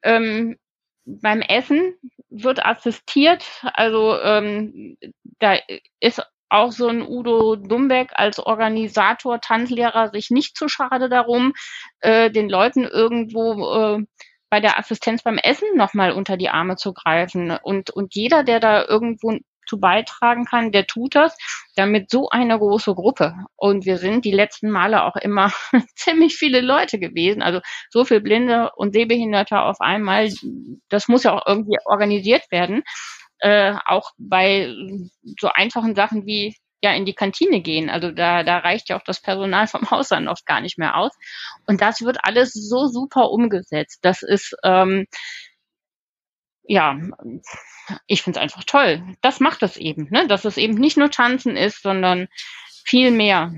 Ähm, 0.04 0.58
beim 1.06 1.42
Essen 1.42 1.96
wird 2.30 2.66
assistiert. 2.66 3.46
Also 3.74 4.20
ähm, 4.22 4.98
da 5.40 5.58
ist 6.00 6.22
auch 6.50 6.72
so 6.72 6.88
ein 6.88 7.02
Udo 7.02 7.56
Dumbeck 7.56 8.12
als 8.14 8.40
Organisator, 8.40 9.42
Tanzlehrer 9.42 10.10
sich 10.10 10.30
nicht 10.30 10.58
zu 10.58 10.70
schade 10.70 11.10
darum, 11.10 11.54
äh, 12.00 12.32
den 12.32 12.50
Leuten 12.50 12.84
irgendwo 12.84 13.98
äh, 13.98 14.06
bei 14.50 14.60
der 14.60 14.80
Assistenz 14.80 15.24
beim 15.24 15.38
Essen 15.38 15.68
nochmal 15.76 16.12
unter 16.12 16.38
die 16.38 16.50
Arme 16.50 16.76
zu 16.76 16.94
greifen. 16.94 17.52
Und, 17.52 17.90
und 17.90 18.16
jeder, 18.16 18.44
der 18.44 18.60
da 18.60 18.86
irgendwo 18.86 19.38
zu 19.68 19.80
beitragen 19.80 20.46
kann, 20.46 20.72
der 20.72 20.88
tut 20.88 21.16
das, 21.16 21.38
damit 21.76 22.10
so 22.10 22.30
eine 22.30 22.58
große 22.58 22.96
Gruppe. 22.96 23.36
Und 23.56 23.86
wir 23.86 23.98
sind 23.98 24.26
die 24.26 24.32
letzten 24.32 24.70
Male 24.70 25.04
auch 25.04 25.18
immer 25.18 25.52
ziemlich 25.96 26.36
viele 26.36 26.62
Leute 26.62 27.00
gewesen. 27.00 27.42
Also 27.42 27.60
so 27.90 28.06
viel 28.06 28.22
Blinde 28.22 28.72
und 28.76 28.94
Sehbehinderte 28.94 29.60
auf 29.60 29.82
einmal, 29.82 30.32
das 30.90 31.08
muss 31.08 31.24
ja 31.24 31.34
auch 31.34 31.46
irgendwie 31.46 31.78
organisiert 31.86 32.50
werden. 32.50 32.84
Äh, 33.40 33.76
auch 33.86 34.12
bei 34.18 34.74
so 35.40 35.50
einfachen 35.54 35.94
Sachen 35.94 36.26
wie 36.26 36.56
ja 36.88 36.96
in 36.96 37.06
die 37.06 37.14
Kantine 37.14 37.62
gehen. 37.62 37.90
Also 37.90 38.12
da, 38.12 38.44
da 38.44 38.60
reicht 38.60 38.90
ja 38.90 38.98
auch 38.98 39.04
das 39.04 39.22
Personal 39.22 39.68
vom 39.68 39.82
Haus 39.92 40.10
dann 40.10 40.28
oft 40.28 40.46
gar 40.46 40.62
nicht 40.62 40.78
mehr 40.78 40.98
aus. 40.98 41.12
Und 41.66 41.82
das 41.82 42.02
wird 42.02 42.18
alles 42.24 42.54
so 42.54 42.88
super 42.88 43.30
umgesetzt. 43.30 44.00
Das 44.02 44.24
ist 44.24 44.56
ähm, 44.64 45.06
ja, 46.68 46.98
ich 48.06 48.22
finde 48.22 48.40
es 48.40 48.44
einfach 48.44 48.64
toll. 48.66 49.16
Das 49.22 49.40
macht 49.40 49.64
es 49.64 49.78
eben, 49.78 50.10
ne? 50.12 50.28
dass 50.28 50.46
es 50.46 50.58
eben 50.58 50.76
nicht 50.76 50.98
nur 50.98 51.10
Tanzen 51.10 51.56
ist, 51.56 51.82
sondern 51.82 52.28
viel 52.84 53.12
mehr. 53.12 53.54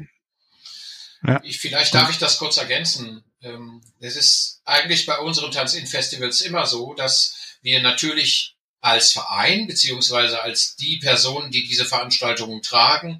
Ja. 1.26 1.42
Ich, 1.44 1.60
vielleicht 1.60 1.94
darf 1.94 2.10
ich 2.10 2.18
das 2.18 2.38
kurz 2.38 2.58
ergänzen. 2.58 3.24
Ähm, 3.42 3.82
es 4.00 4.16
ist 4.16 4.62
eigentlich 4.64 5.06
bei 5.06 5.18
unseren 5.20 5.52
Tanz-In-Festivals 5.52 6.42
immer 6.42 6.66
so, 6.66 6.94
dass 6.94 7.58
wir 7.62 7.82
natürlich 7.82 8.56
als 8.82 9.12
Verein 9.12 9.68
beziehungsweise 9.68 10.42
als 10.42 10.76
die 10.76 10.98
Personen, 10.98 11.52
die 11.52 11.68
diese 11.68 11.86
Veranstaltungen 11.86 12.62
tragen, 12.62 13.20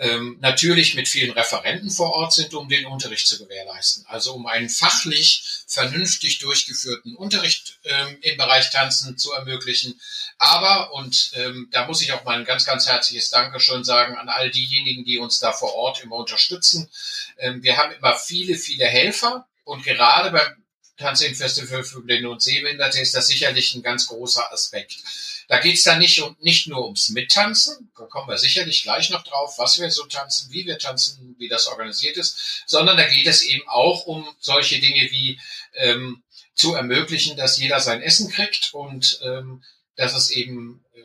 ähm, 0.00 0.38
natürlich 0.40 0.94
mit 0.94 1.08
vielen 1.08 1.32
Referenten 1.32 1.90
vor 1.90 2.12
Ort 2.12 2.32
sind, 2.32 2.54
um 2.54 2.70
den 2.70 2.86
Unterricht 2.86 3.26
zu 3.26 3.38
gewährleisten. 3.38 4.06
Also 4.08 4.32
um 4.32 4.46
einen 4.46 4.70
fachlich 4.70 5.44
vernünftig 5.66 6.38
durchgeführten 6.38 7.14
Unterricht 7.14 7.78
ähm, 7.84 8.16
im 8.22 8.38
Bereich 8.38 8.70
Tanzen 8.70 9.18
zu 9.18 9.32
ermöglichen. 9.32 10.00
Aber, 10.38 10.94
und 10.94 11.32
ähm, 11.34 11.68
da 11.70 11.86
muss 11.86 12.00
ich 12.00 12.12
auch 12.12 12.24
mal 12.24 12.38
ein 12.38 12.46
ganz, 12.46 12.64
ganz 12.64 12.86
herzliches 12.86 13.28
Dankeschön 13.28 13.84
sagen 13.84 14.16
an 14.16 14.30
all 14.30 14.50
diejenigen, 14.50 15.04
die 15.04 15.18
uns 15.18 15.38
da 15.38 15.52
vor 15.52 15.74
Ort 15.74 16.02
immer 16.02 16.16
unterstützen. 16.16 16.88
Ähm, 17.36 17.62
wir 17.62 17.76
haben 17.76 17.92
immer 17.92 18.16
viele, 18.16 18.56
viele 18.56 18.86
Helfer. 18.86 19.46
Und 19.64 19.84
gerade 19.84 20.30
beim 20.30 20.59
Tanzing-Festival 21.00 21.82
für 21.82 22.00
Blinde 22.02 22.30
und 22.30 22.42
Sehbehinderte 22.42 23.00
ist 23.00 23.14
das 23.14 23.26
sicherlich 23.26 23.74
ein 23.74 23.82
ganz 23.82 24.06
großer 24.06 24.52
Aspekt. 24.52 24.96
Da 25.48 25.58
geht 25.58 25.76
es 25.76 25.82
dann 25.82 25.98
nicht, 25.98 26.22
nicht 26.40 26.68
nur 26.68 26.84
ums 26.84 27.08
Mittanzen, 27.08 27.90
da 27.98 28.04
kommen 28.04 28.28
wir 28.28 28.38
sicherlich 28.38 28.82
gleich 28.82 29.10
noch 29.10 29.24
drauf, 29.24 29.58
was 29.58 29.80
wir 29.80 29.90
so 29.90 30.04
tanzen, 30.04 30.52
wie 30.52 30.66
wir 30.66 30.78
tanzen, 30.78 31.34
wie 31.38 31.48
das 31.48 31.66
organisiert 31.66 32.16
ist, 32.16 32.62
sondern 32.66 32.96
da 32.96 33.08
geht 33.08 33.26
es 33.26 33.42
eben 33.42 33.66
auch 33.66 34.04
um 34.04 34.28
solche 34.38 34.78
Dinge 34.78 35.10
wie 35.10 35.40
ähm, 35.74 36.22
zu 36.54 36.74
ermöglichen, 36.74 37.36
dass 37.36 37.58
jeder 37.58 37.80
sein 37.80 38.02
Essen 38.02 38.30
kriegt 38.30 38.74
und 38.74 39.18
ähm, 39.22 39.64
dass 39.96 40.14
es 40.14 40.30
eben 40.30 40.84
äh, 40.94 41.02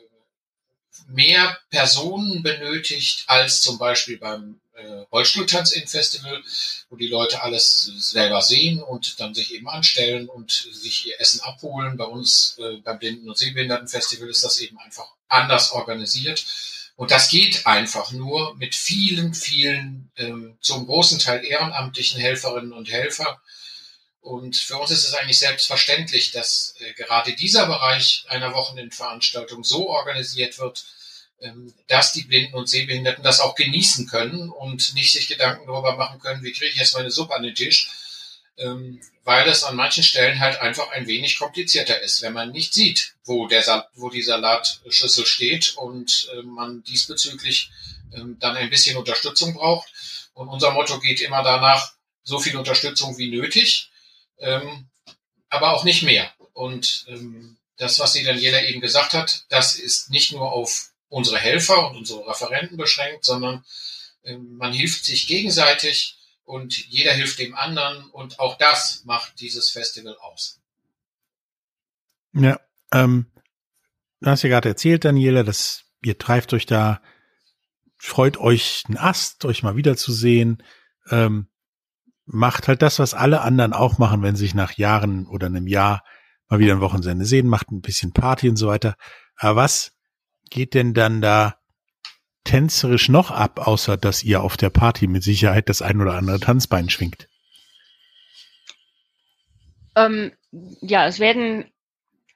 mehr 1.07 1.57
Personen 1.69 2.43
benötigt 2.43 3.23
als 3.27 3.61
zum 3.61 3.77
Beispiel 3.77 4.17
beim 4.17 4.59
äh, 4.75 5.05
Rollstuhltanz 5.11 5.71
in 5.71 5.87
Festival, 5.87 6.43
wo 6.89 6.95
die 6.95 7.07
Leute 7.07 7.41
alles 7.41 7.91
selber 7.97 8.41
sehen 8.41 8.81
und 8.81 9.19
dann 9.19 9.33
sich 9.33 9.53
eben 9.53 9.69
anstellen 9.69 10.27
und 10.27 10.51
sich 10.51 11.07
ihr 11.07 11.19
Essen 11.19 11.41
abholen. 11.41 11.97
Bei 11.97 12.05
uns 12.05 12.57
äh, 12.59 12.77
beim 12.77 12.99
Blinden- 12.99 13.29
und 13.29 13.37
Sehbehindertenfestival 13.37 14.29
ist 14.29 14.43
das 14.43 14.59
eben 14.59 14.77
einfach 14.79 15.07
anders 15.27 15.71
organisiert. 15.71 16.45
Und 16.97 17.11
das 17.11 17.29
geht 17.29 17.67
einfach 17.67 18.11
nur 18.11 18.55
mit 18.55 18.73
vielen, 18.73 19.33
vielen, 19.33 20.11
ähm, 20.15 20.57
zum 20.61 20.85
großen 20.85 21.19
Teil 21.19 21.43
ehrenamtlichen 21.43 22.19
Helferinnen 22.19 22.71
und 22.71 22.89
Helfer. 22.89 23.41
Und 24.21 24.55
für 24.55 24.77
uns 24.77 24.91
ist 24.91 25.05
es 25.05 25.13
eigentlich 25.13 25.39
selbstverständlich, 25.39 26.31
dass 26.31 26.75
äh, 26.79 26.93
gerade 26.93 27.33
dieser 27.35 27.65
Bereich 27.67 28.25
einer 28.29 28.53
Wochenendveranstaltung 28.53 29.63
so 29.63 29.89
organisiert 29.89 30.57
wird, 30.57 30.85
dass 31.87 32.13
die 32.13 32.23
Blinden 32.23 32.55
und 32.55 32.69
Sehbehinderten 32.69 33.23
das 33.23 33.39
auch 33.39 33.55
genießen 33.55 34.07
können 34.07 34.49
und 34.49 34.93
nicht 34.93 35.11
sich 35.11 35.27
Gedanken 35.27 35.67
darüber 35.67 35.95
machen 35.95 36.19
können, 36.19 36.43
wie 36.43 36.53
kriege 36.53 36.71
ich 36.71 36.77
jetzt 36.77 36.95
meine 36.95 37.11
Suppe 37.11 37.35
an 37.35 37.43
den 37.43 37.55
Tisch, 37.55 37.89
ähm, 38.57 39.01
weil 39.23 39.47
es 39.47 39.63
an 39.63 39.75
manchen 39.75 40.03
Stellen 40.03 40.39
halt 40.39 40.61
einfach 40.61 40.89
ein 40.91 41.07
wenig 41.07 41.37
komplizierter 41.37 42.01
ist, 42.01 42.21
wenn 42.21 42.33
man 42.33 42.51
nicht 42.51 42.73
sieht, 42.73 43.15
wo, 43.25 43.47
der, 43.47 43.89
wo 43.95 44.09
die 44.09 44.23
Salatschüssel 44.23 45.25
steht 45.25 45.75
und 45.77 46.29
ähm, 46.33 46.47
man 46.47 46.83
diesbezüglich 46.83 47.69
dann 48.39 48.55
ein 48.55 48.69
bisschen 48.69 48.95
Unterstützung 48.95 49.55
braucht. 49.55 49.89
Und 50.33 50.47
unser 50.47 50.71
Motto 50.71 50.99
geht 50.99 51.19
immer 51.19 51.43
danach, 51.43 51.93
so 52.23 52.39
viel 52.39 52.55
Unterstützung 52.55 53.17
wie 53.17 53.29
nötig. 53.29 53.89
ähm, 54.39 54.87
aber 55.49 55.73
auch 55.73 55.83
nicht 55.83 56.03
mehr. 56.03 56.31
Und 56.53 57.05
ähm, 57.07 57.57
das, 57.77 57.99
was 57.99 58.13
die 58.13 58.23
Daniela 58.23 58.63
eben 58.65 58.81
gesagt 58.81 59.13
hat, 59.13 59.45
das 59.49 59.75
ist 59.75 60.09
nicht 60.09 60.31
nur 60.31 60.51
auf 60.51 60.91
unsere 61.15 61.37
Helfer 61.37 61.89
und 61.89 61.95
unsere 61.95 62.27
Referenten 62.27 62.75
beschränkt, 62.75 63.23
sondern 63.23 63.63
ähm, 64.25 64.57
man 64.57 64.73
hilft 64.73 65.05
sich 65.05 65.27
gegenseitig 65.27 66.17
und 66.43 66.77
jeder 66.89 67.13
hilft 67.13 67.39
dem 67.39 67.55
anderen 67.55 68.09
und 68.09 68.37
auch 68.41 68.57
das 68.57 69.03
macht 69.05 69.39
dieses 69.39 69.69
Festival 69.69 70.17
aus. 70.17 70.59
Ja, 72.33 72.59
ähm, 72.91 73.27
du 74.19 74.29
hast 74.29 74.43
ja 74.43 74.49
gerade 74.49 74.67
erzählt, 74.67 75.05
Daniela, 75.05 75.43
dass 75.43 75.85
ihr 76.03 76.17
treibt 76.17 76.51
euch 76.51 76.65
da, 76.65 77.01
freut 77.95 78.35
euch 78.35 78.83
einen 78.89 78.97
Ast, 78.97 79.45
euch 79.45 79.63
mal 79.63 79.77
wiederzusehen, 79.77 80.61
ähm, 81.09 81.47
macht 82.25 82.67
halt 82.67 82.81
das, 82.81 82.99
was 82.99 83.13
alle 83.13 83.39
anderen 83.39 83.71
auch 83.71 83.99
machen, 83.99 84.21
wenn 84.21 84.35
sie 84.35 84.43
sich 84.43 84.53
nach 84.53 84.73
Jahren 84.73 85.27
oder 85.27 85.47
einem 85.47 85.67
Jahr 85.67 86.03
mal 86.49 86.59
wieder 86.59 86.73
ein 86.73 86.81
Wochenende 86.81 87.23
sehen, 87.23 87.47
macht 87.47 87.71
ein 87.71 87.79
bisschen 87.79 88.11
Party 88.11 88.49
und 88.49 88.57
so 88.57 88.67
weiter. 88.67 88.97
Aber 89.37 89.55
was 89.55 89.94
geht 90.49 90.73
denn 90.73 90.93
dann 90.93 91.21
da 91.21 91.55
tänzerisch 92.43 93.09
noch 93.09 93.31
ab, 93.31 93.67
außer 93.67 93.97
dass 93.97 94.23
ihr 94.23 94.41
auf 94.41 94.57
der 94.57 94.69
Party 94.69 95.07
mit 95.07 95.23
Sicherheit 95.23 95.69
das 95.69 95.81
ein 95.81 95.99
oder 95.99 96.13
andere 96.13 96.39
Tanzbein 96.39 96.89
schwingt? 96.89 97.27
Ähm, 99.95 100.31
ja, 100.81 101.07
es 101.07 101.19
werden 101.19 101.65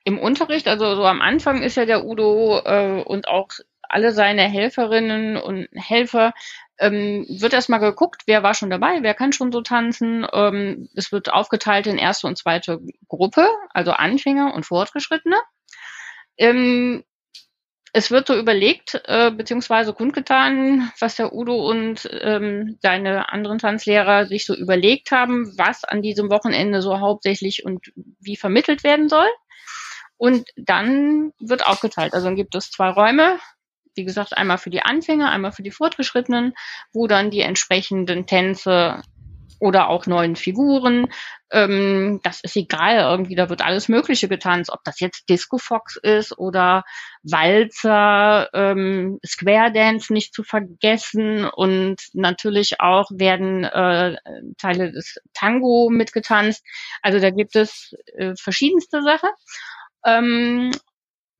im 0.04 0.18
Unterricht, 0.18 0.66
also 0.66 0.96
so 0.96 1.04
am 1.04 1.20
Anfang 1.20 1.62
ist 1.62 1.76
ja 1.76 1.84
der 1.84 2.04
Udo 2.04 2.60
äh, 2.64 3.02
und 3.02 3.28
auch 3.28 3.48
alle 3.82 4.12
seine 4.12 4.42
Helferinnen 4.42 5.36
und 5.36 5.68
Helfer, 5.74 6.32
ähm, 6.78 7.26
wird 7.28 7.52
erstmal 7.52 7.80
geguckt, 7.80 8.22
wer 8.26 8.42
war 8.42 8.54
schon 8.54 8.70
dabei, 8.70 9.02
wer 9.02 9.14
kann 9.14 9.32
schon 9.32 9.52
so 9.52 9.60
tanzen. 9.60 10.26
Ähm, 10.32 10.88
es 10.94 11.12
wird 11.12 11.32
aufgeteilt 11.32 11.86
in 11.86 11.98
erste 11.98 12.26
und 12.26 12.38
zweite 12.38 12.80
Gruppe, 13.08 13.46
also 13.74 13.92
Anfänger 13.92 14.54
und 14.54 14.64
Fortgeschrittene. 14.64 15.36
Ähm, 16.38 17.04
es 17.92 18.10
wird 18.10 18.28
so 18.28 18.36
überlegt, 18.36 19.00
äh, 19.06 19.30
beziehungsweise 19.30 19.92
kundgetan, 19.92 20.92
was 21.00 21.16
der 21.16 21.32
Udo 21.32 21.68
und 21.68 22.08
ähm, 22.22 22.78
seine 22.80 23.32
anderen 23.32 23.58
Tanzlehrer 23.58 24.26
sich 24.26 24.46
so 24.46 24.54
überlegt 24.54 25.10
haben, 25.10 25.52
was 25.58 25.84
an 25.84 26.02
diesem 26.02 26.30
Wochenende 26.30 26.82
so 26.82 27.00
hauptsächlich 27.00 27.64
und 27.64 27.92
wie 28.20 28.36
vermittelt 28.36 28.84
werden 28.84 29.08
soll. 29.08 29.28
Und 30.16 30.48
dann 30.56 31.32
wird 31.40 31.66
aufgeteilt. 31.66 32.14
Also 32.14 32.26
dann 32.26 32.36
gibt 32.36 32.54
es 32.54 32.70
zwei 32.70 32.90
Räume, 32.90 33.38
wie 33.94 34.04
gesagt, 34.04 34.36
einmal 34.36 34.58
für 34.58 34.70
die 34.70 34.82
Anfänger, 34.82 35.30
einmal 35.30 35.52
für 35.52 35.62
die 35.62 35.70
Fortgeschrittenen, 35.70 36.54
wo 36.92 37.06
dann 37.06 37.30
die 37.30 37.40
entsprechenden 37.40 38.26
Tänze 38.26 39.02
oder 39.60 39.88
auch 39.88 40.06
neuen 40.06 40.34
Figuren. 40.34 41.06
Ähm, 41.52 42.20
das 42.22 42.40
ist 42.42 42.56
egal, 42.56 42.96
irgendwie, 42.98 43.34
da 43.34 43.48
wird 43.48 43.62
alles 43.62 43.88
Mögliche 43.88 44.28
getanzt, 44.28 44.70
ob 44.72 44.80
das 44.84 44.98
jetzt 45.00 45.28
Disco 45.28 45.58
Fox 45.58 45.96
ist 45.96 46.36
oder 46.38 46.82
Walzer, 47.22 48.48
ähm, 48.54 49.20
Square 49.24 49.72
Dance 49.72 50.12
nicht 50.12 50.34
zu 50.34 50.42
vergessen 50.42 51.44
und 51.44 51.96
natürlich 52.14 52.80
auch 52.80 53.10
werden 53.12 53.64
äh, 53.64 54.16
Teile 54.58 54.92
des 54.92 55.20
Tango 55.34 55.90
mitgetanzt. 55.90 56.64
Also 57.02 57.20
da 57.20 57.30
gibt 57.30 57.54
es 57.54 57.94
äh, 58.16 58.34
verschiedenste 58.36 59.02
Sachen. 59.02 59.30
Ähm, 60.06 60.72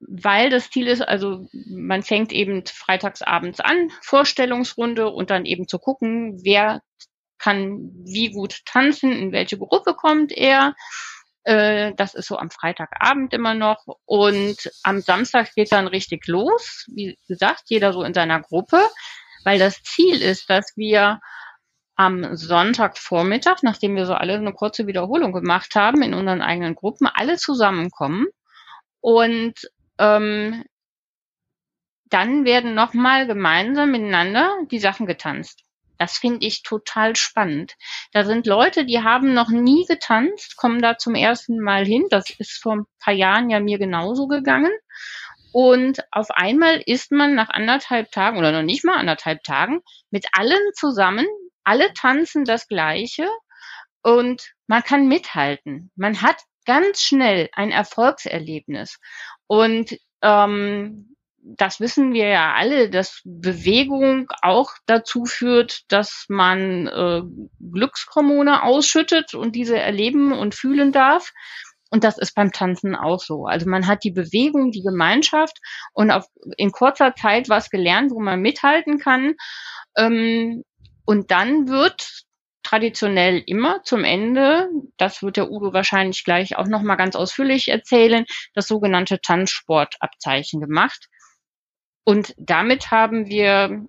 weil 0.00 0.48
das 0.48 0.70
Ziel 0.70 0.86
ist, 0.86 1.02
also 1.02 1.46
man 1.52 2.02
fängt 2.02 2.32
eben 2.32 2.64
freitagsabends 2.66 3.60
an, 3.60 3.90
Vorstellungsrunde 4.02 5.10
und 5.10 5.30
dann 5.30 5.44
eben 5.44 5.68
zu 5.68 5.78
gucken, 5.78 6.40
wer 6.42 6.80
kann 7.40 7.90
wie 8.04 8.30
gut 8.30 8.64
tanzen, 8.66 9.12
in 9.12 9.32
welche 9.32 9.58
Gruppe 9.58 9.94
kommt 9.94 10.30
er. 10.32 10.74
Äh, 11.42 11.92
das 11.96 12.14
ist 12.14 12.28
so 12.28 12.38
am 12.38 12.50
Freitagabend 12.50 13.32
immer 13.32 13.54
noch. 13.54 13.84
Und 14.04 14.70
am 14.82 15.00
Samstag 15.00 15.52
geht 15.54 15.72
dann 15.72 15.88
richtig 15.88 16.26
los. 16.28 16.86
Wie 16.94 17.18
gesagt, 17.26 17.64
jeder 17.66 17.92
so 17.92 18.04
in 18.04 18.14
seiner 18.14 18.40
Gruppe, 18.40 18.80
weil 19.44 19.58
das 19.58 19.82
Ziel 19.82 20.20
ist, 20.22 20.48
dass 20.48 20.76
wir 20.76 21.20
am 21.96 22.34
Sonntagvormittag, 22.34 23.58
nachdem 23.62 23.96
wir 23.96 24.06
so 24.06 24.14
alle 24.14 24.34
eine 24.34 24.52
kurze 24.54 24.86
Wiederholung 24.86 25.32
gemacht 25.32 25.74
haben 25.74 26.02
in 26.02 26.14
unseren 26.14 26.40
eigenen 26.40 26.74
Gruppen, 26.74 27.06
alle 27.06 27.36
zusammenkommen 27.36 28.26
und 29.00 29.54
ähm, 29.98 30.64
dann 32.08 32.44
werden 32.44 32.74
nochmal 32.74 33.26
gemeinsam 33.26 33.90
miteinander 33.90 34.50
die 34.70 34.78
Sachen 34.78 35.06
getanzt. 35.06 35.62
Das 36.00 36.16
finde 36.16 36.46
ich 36.46 36.62
total 36.62 37.14
spannend. 37.14 37.74
Da 38.12 38.24
sind 38.24 38.46
Leute, 38.46 38.86
die 38.86 39.02
haben 39.02 39.34
noch 39.34 39.50
nie 39.50 39.84
getanzt, 39.84 40.56
kommen 40.56 40.80
da 40.80 40.96
zum 40.96 41.14
ersten 41.14 41.60
Mal 41.60 41.84
hin. 41.84 42.06
Das 42.08 42.30
ist 42.30 42.62
vor 42.62 42.76
ein 42.76 42.86
paar 43.00 43.12
Jahren 43.12 43.50
ja 43.50 43.60
mir 43.60 43.76
genauso 43.76 44.26
gegangen. 44.26 44.72
Und 45.52 46.02
auf 46.10 46.30
einmal 46.30 46.82
ist 46.86 47.12
man 47.12 47.34
nach 47.34 47.50
anderthalb 47.50 48.10
Tagen 48.12 48.38
oder 48.38 48.50
noch 48.50 48.62
nicht 48.62 48.82
mal 48.82 48.96
anderthalb 48.96 49.42
Tagen 49.42 49.82
mit 50.10 50.24
allen 50.32 50.72
zusammen. 50.74 51.26
Alle 51.64 51.92
tanzen 51.92 52.46
das 52.46 52.66
Gleiche 52.66 53.28
und 54.00 54.54
man 54.66 54.82
kann 54.82 55.06
mithalten. 55.06 55.90
Man 55.96 56.22
hat 56.22 56.38
ganz 56.64 57.02
schnell 57.02 57.50
ein 57.52 57.72
Erfolgserlebnis. 57.72 58.98
Und 59.46 59.98
ähm, 60.22 61.14
das 61.42 61.80
wissen 61.80 62.12
wir 62.12 62.28
ja 62.28 62.54
alle, 62.54 62.90
dass 62.90 63.22
Bewegung 63.24 64.28
auch 64.42 64.72
dazu 64.86 65.24
führt, 65.24 65.80
dass 65.88 66.26
man 66.28 66.86
äh, 66.86 67.22
Glückshormone 67.72 68.62
ausschüttet 68.62 69.34
und 69.34 69.54
diese 69.56 69.78
erleben 69.78 70.32
und 70.32 70.54
fühlen 70.54 70.92
darf. 70.92 71.32
Und 71.90 72.04
das 72.04 72.18
ist 72.18 72.34
beim 72.34 72.52
Tanzen 72.52 72.94
auch 72.94 73.20
so. 73.20 73.46
Also 73.46 73.68
man 73.68 73.86
hat 73.86 74.04
die 74.04 74.12
Bewegung, 74.12 74.70
die 74.70 74.82
Gemeinschaft 74.82 75.58
und 75.92 76.10
auf, 76.10 76.26
in 76.56 76.70
kurzer 76.70 77.14
Zeit 77.14 77.48
was 77.48 77.68
gelernt, 77.68 78.12
wo 78.12 78.20
man 78.20 78.40
mithalten 78.40 78.98
kann. 78.98 79.34
Ähm, 79.96 80.62
und 81.04 81.30
dann 81.32 81.68
wird 81.68 82.24
traditionell 82.62 83.42
immer 83.46 83.82
zum 83.82 84.04
Ende, 84.04 84.68
das 84.96 85.22
wird 85.22 85.36
der 85.36 85.50
Udo 85.50 85.72
wahrscheinlich 85.72 86.22
gleich 86.22 86.56
auch 86.56 86.68
nochmal 86.68 86.96
ganz 86.96 87.16
ausführlich 87.16 87.68
erzählen, 87.68 88.24
das 88.54 88.68
sogenannte 88.68 89.20
Tanzsportabzeichen 89.20 90.60
gemacht. 90.60 91.08
Und 92.04 92.34
damit 92.38 92.90
haben 92.90 93.26
wir 93.26 93.86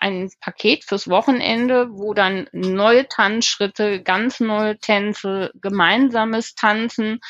ein 0.00 0.30
Paket 0.40 0.84
fürs 0.84 1.08
Wochenende, 1.08 1.88
wo 1.92 2.14
dann 2.14 2.48
neue 2.52 3.06
Tanzschritte, 3.06 4.02
ganz 4.02 4.40
neue 4.40 4.78
Tänze, 4.78 5.50
gemeinsames 5.60 6.54
Tanzen 6.54 7.20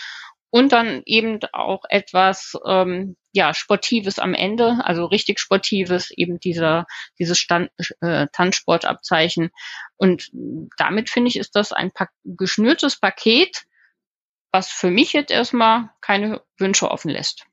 und 0.50 0.72
dann 0.72 1.02
eben 1.04 1.40
auch 1.52 1.84
etwas 1.88 2.54
ähm, 2.66 3.16
ja 3.32 3.54
sportives 3.54 4.18
am 4.18 4.34
Ende, 4.34 4.80
also 4.84 5.04
richtig 5.04 5.38
sportives, 5.38 6.10
eben 6.10 6.40
dieser 6.40 6.86
dieses 7.18 7.38
Stand, 7.38 7.70
äh, 8.00 8.26
Tanzsportabzeichen. 8.32 9.50
Und 9.96 10.30
damit 10.76 11.10
finde 11.10 11.28
ich, 11.28 11.36
ist 11.36 11.54
das 11.56 11.72
ein 11.72 11.92
pa 11.92 12.08
geschnürtes 12.24 12.98
Paket, 12.98 13.64
was 14.52 14.70
für 14.70 14.90
mich 14.90 15.12
jetzt 15.12 15.30
erstmal 15.30 15.90
keine 16.00 16.42
Wünsche 16.58 16.90
offen 16.90 17.10
lässt. 17.10 17.46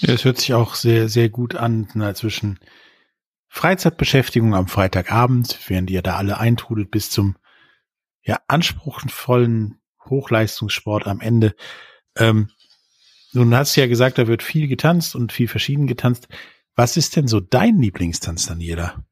Ja, 0.00 0.12
es 0.12 0.24
hört 0.24 0.38
sich 0.38 0.52
auch 0.52 0.74
sehr, 0.74 1.08
sehr 1.08 1.28
gut 1.28 1.54
an, 1.54 1.88
na, 1.94 2.14
zwischen 2.14 2.58
Freizeitbeschäftigung 3.48 4.54
am 4.54 4.68
Freitagabend, 4.68 5.58
während 5.68 5.90
ihr 5.90 6.02
da 6.02 6.16
alle 6.16 6.38
eintrudelt, 6.38 6.90
bis 6.90 7.10
zum 7.10 7.36
ja, 8.22 8.38
anspruchsvollen 8.48 9.80
Hochleistungssport 10.04 11.06
am 11.06 11.20
Ende. 11.20 11.54
Ähm, 12.16 12.50
nun 13.32 13.54
hast 13.54 13.76
du 13.76 13.80
ja 13.80 13.86
gesagt, 13.86 14.18
da 14.18 14.26
wird 14.26 14.42
viel 14.42 14.68
getanzt 14.68 15.14
und 15.14 15.32
viel 15.32 15.48
verschieden 15.48 15.86
getanzt. 15.86 16.28
Was 16.74 16.96
ist 16.96 17.16
denn 17.16 17.28
so 17.28 17.40
dein 17.40 17.78
Lieblingstanz, 17.78 18.46
Daniela? 18.46 19.04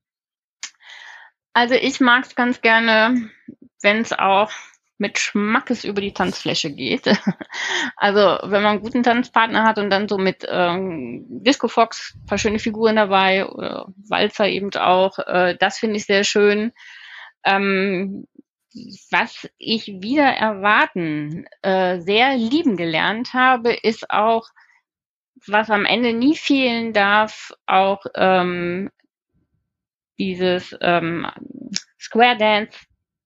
Also 1.55 1.75
ich 1.75 2.01
mag 2.01 2.27
es 2.27 2.35
ganz 2.35 2.61
gerne, 2.61 3.31
wenn 3.81 3.99
es 3.99 4.13
auch 4.13 4.51
mit 4.99 5.19
Schmackes 5.19 5.85
über 5.85 6.01
die 6.01 6.15
Tanzfläche 6.15 6.71
geht. 6.71 7.07
Also 7.97 8.39
wenn 8.43 8.63
man 8.63 8.73
einen 8.73 8.81
guten 8.81 9.03
Tanzpartner 9.03 9.63
hat 9.63 9.79
und 9.79 9.89
dann 9.89 10.09
so 10.09 10.19
mit 10.19 10.45
ähm, 10.49 11.25
Disco 11.29 11.69
Fox 11.69 12.19
paar 12.27 12.39
schöne 12.39 12.59
Figuren 12.59 12.97
dabei 12.97 13.47
oder 13.47 13.87
Walzer 14.09 14.49
eben 14.49 14.75
auch, 14.75 15.19
äh, 15.21 15.57
das 15.59 15.79
finde 15.79 15.97
ich 15.97 16.07
sehr 16.07 16.25
schön. 16.25 16.73
Ähm, 17.45 18.27
was 19.11 19.49
ich 19.59 19.87
wieder 19.87 20.25
erwarten 20.25 21.47
äh, 21.63 22.01
sehr 22.01 22.37
lieben 22.37 22.77
gelernt 22.77 23.33
habe, 23.33 23.73
ist 23.73 24.11
auch, 24.11 24.49
was 25.47 25.71
am 25.71 25.85
Ende 25.85 26.13
nie 26.13 26.37
fehlen 26.37 26.93
darf, 26.93 27.53
auch 27.67 28.05
ähm, 28.17 28.91
dieses 30.19 30.77
ähm, 30.81 31.27
Square 32.01 32.37
Dance 32.37 32.79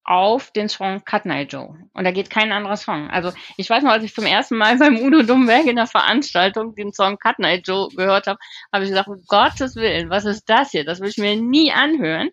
auf 0.09 0.51
den 0.53 0.71
Song 0.71 1.05
Cut 1.05 1.27
Night 1.27 1.53
Joe. 1.53 1.77
Und 1.93 2.05
da 2.05 2.11
geht 2.13 2.31
kein 2.31 2.51
anderer 2.51 2.79
Song. 2.79 3.11
Also 3.11 3.31
ich 3.59 3.69
weiß 3.69 3.83
noch, 3.83 3.91
als 3.91 4.05
ich 4.05 4.15
zum 4.15 4.25
ersten 4.25 4.57
Mal 4.57 4.79
beim 4.79 4.97
Udo 4.97 5.23
Dummberg 5.23 5.67
in 5.67 5.77
der 5.77 5.87
Veranstaltung 5.87 6.75
den 6.75 6.95
Song 6.95 7.19
Cut 7.19 7.39
Night 7.39 7.69
Joe 7.69 7.89
gehört 7.95 8.27
habe, 8.27 8.39
habe 8.73 8.85
ich 8.85 8.91
gesagt, 8.91 9.09
um 9.09 9.23
Gottes 9.27 9.77
Willen, 9.77 10.09
was 10.09 10.25
ist 10.25 10.49
das 10.49 10.71
hier? 10.71 10.87
Das 10.87 11.01
will 11.01 11.11
ich 11.11 11.19
mir 11.19 11.37
nie 11.37 11.73
anhören. 11.73 12.31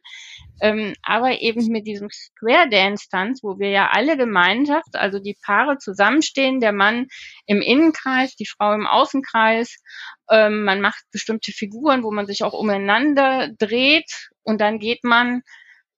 ähm, 0.61 0.93
aber 1.01 1.41
eben 1.41 1.67
mit 1.67 1.85
diesem 1.85 2.09
Square 2.09 2.69
Dance 2.69 3.09
Tanz, 3.11 3.43
wo 3.43 3.59
wir 3.59 3.71
ja 3.71 3.89
alle 3.91 4.15
Gemeinschaft, 4.15 4.95
also 4.95 5.19
die 5.19 5.35
Paare 5.45 5.77
zusammenstehen, 5.77 6.61
der 6.61 6.71
Mann 6.71 7.07
im 7.45 7.61
Innenkreis, 7.61 8.37
die 8.37 8.47
Frau 8.47 8.73
im 8.73 8.87
Außenkreis, 8.87 9.75
ähm, 10.31 10.63
man 10.63 10.79
macht 10.79 11.03
bestimmte 11.11 11.51
Figuren, 11.51 12.03
wo 12.03 12.11
man 12.11 12.25
sich 12.25 12.43
auch 12.43 12.53
umeinander 12.53 13.49
dreht 13.59 14.29
und 14.43 14.61
dann 14.61 14.79
geht 14.79 15.03
man 15.03 15.41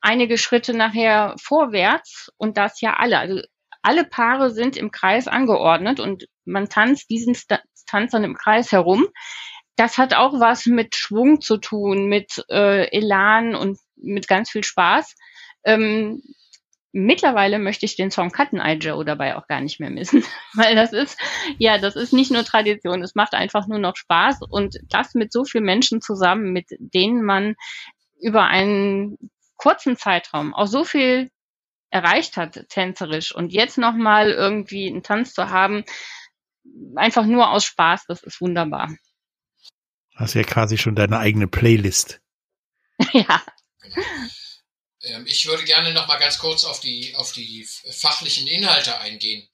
einige 0.02 0.38
Schritte 0.38 0.74
nachher 0.74 1.36
vorwärts 1.42 2.32
und 2.38 2.58
das 2.58 2.82
ja 2.82 2.96
alle. 2.98 3.20
Also 3.20 3.42
alle 3.82 4.04
Paare 4.04 4.52
sind 4.52 4.78
im 4.78 4.92
Kreis 4.92 5.28
angeordnet 5.28 6.00
und 6.00 6.26
man 6.46 6.70
tanzt 6.70 7.10
diesen 7.10 7.38
Tanz 7.86 8.12
dann 8.12 8.24
im 8.24 8.36
Kreis 8.36 8.72
herum. 8.72 9.08
Das 9.76 9.98
hat 9.98 10.14
auch 10.14 10.40
was 10.40 10.66
mit 10.66 10.96
Schwung 10.96 11.40
zu 11.40 11.58
tun, 11.58 12.08
mit 12.08 12.44
äh, 12.50 12.90
Elan 12.92 13.56
und 13.56 13.80
mit 13.96 14.28
ganz 14.28 14.50
viel 14.50 14.64
Spaß. 14.64 15.16
Ähm, 15.64 16.22
mittlerweile 16.92 17.60
möchte 17.60 17.86
ich 17.86 17.96
den 17.96 18.12
Song 18.12 18.32
Cutten 18.32 18.60
Eye 18.60 18.78
Joe 18.78 19.06
dabei 19.06 19.36
auch 19.36 19.48
gar 19.48 19.62
nicht 19.62 19.80
mehr 19.80 19.90
missen, 19.90 20.24
weil 20.54 20.76
das 20.76 20.94
ist, 20.94 21.20
ja, 21.60 21.78
das 21.78 21.96
ist 21.96 22.12
nicht 22.12 22.32
nur 22.32 22.44
Tradition, 22.44 23.04
es 23.04 23.16
macht 23.16 23.34
einfach 23.34 23.68
nur 23.68 23.80
noch 23.80 23.96
Spaß 23.96 24.40
und 24.50 24.78
das 24.90 25.14
mit 25.14 25.32
so 25.32 25.46
vielen 25.46 25.66
Menschen 25.66 26.02
zusammen, 26.02 26.52
mit 26.52 26.66
denen 26.80 27.24
man 27.24 27.56
über 28.20 28.46
einen 28.46 29.18
kurzen 29.58 29.98
Zeitraum 29.98 30.54
auch 30.54 30.68
so 30.68 30.84
viel 30.84 31.30
erreicht 31.90 32.38
hat, 32.38 32.68
tänzerisch 32.70 33.34
und 33.34 33.52
jetzt 33.52 33.78
nochmal 33.78 34.32
irgendwie 34.32 34.88
einen 34.88 35.04
Tanz 35.04 35.34
zu 35.34 35.50
haben, 35.50 35.84
einfach 36.96 37.26
nur 37.26 37.50
aus 37.50 37.66
Spaß, 37.66 38.06
das 38.08 38.24
ist 38.24 38.42
wunderbar. 38.42 38.94
Hast 40.16 40.34
ja 40.34 40.44
quasi 40.44 40.78
schon 40.78 40.96
deine 40.96 41.20
eigene 41.20 41.48
Playlist. 41.48 42.20
ja. 43.14 43.44
Ähm, 45.04 45.26
ich 45.28 45.46
würde 45.46 45.64
gerne 45.64 45.94
noch 45.94 46.08
mal 46.08 46.18
ganz 46.18 46.40
kurz 46.40 46.66
auf 46.66 46.80
die, 46.80 47.16
auf 47.16 47.32
die 47.32 47.68
fachlichen 47.92 48.48
Inhalte 48.48 49.00
eingehen, 49.00 49.48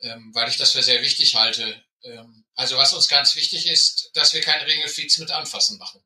ähm, 0.00 0.30
weil 0.32 0.48
ich 0.48 0.56
das 0.56 0.72
für 0.72 0.82
sehr 0.82 1.02
wichtig 1.02 1.34
halte. 1.34 1.82
Ähm, 2.04 2.44
also 2.54 2.76
was 2.76 2.94
uns 2.94 3.08
ganz 3.08 3.34
wichtig 3.34 3.66
ist, 3.66 4.10
dass 4.14 4.32
wir 4.32 4.40
keine 4.40 4.66
Ringelfeeds 4.66 5.18
mit 5.18 5.30
Anfassen 5.30 5.78
machen. 5.78 6.02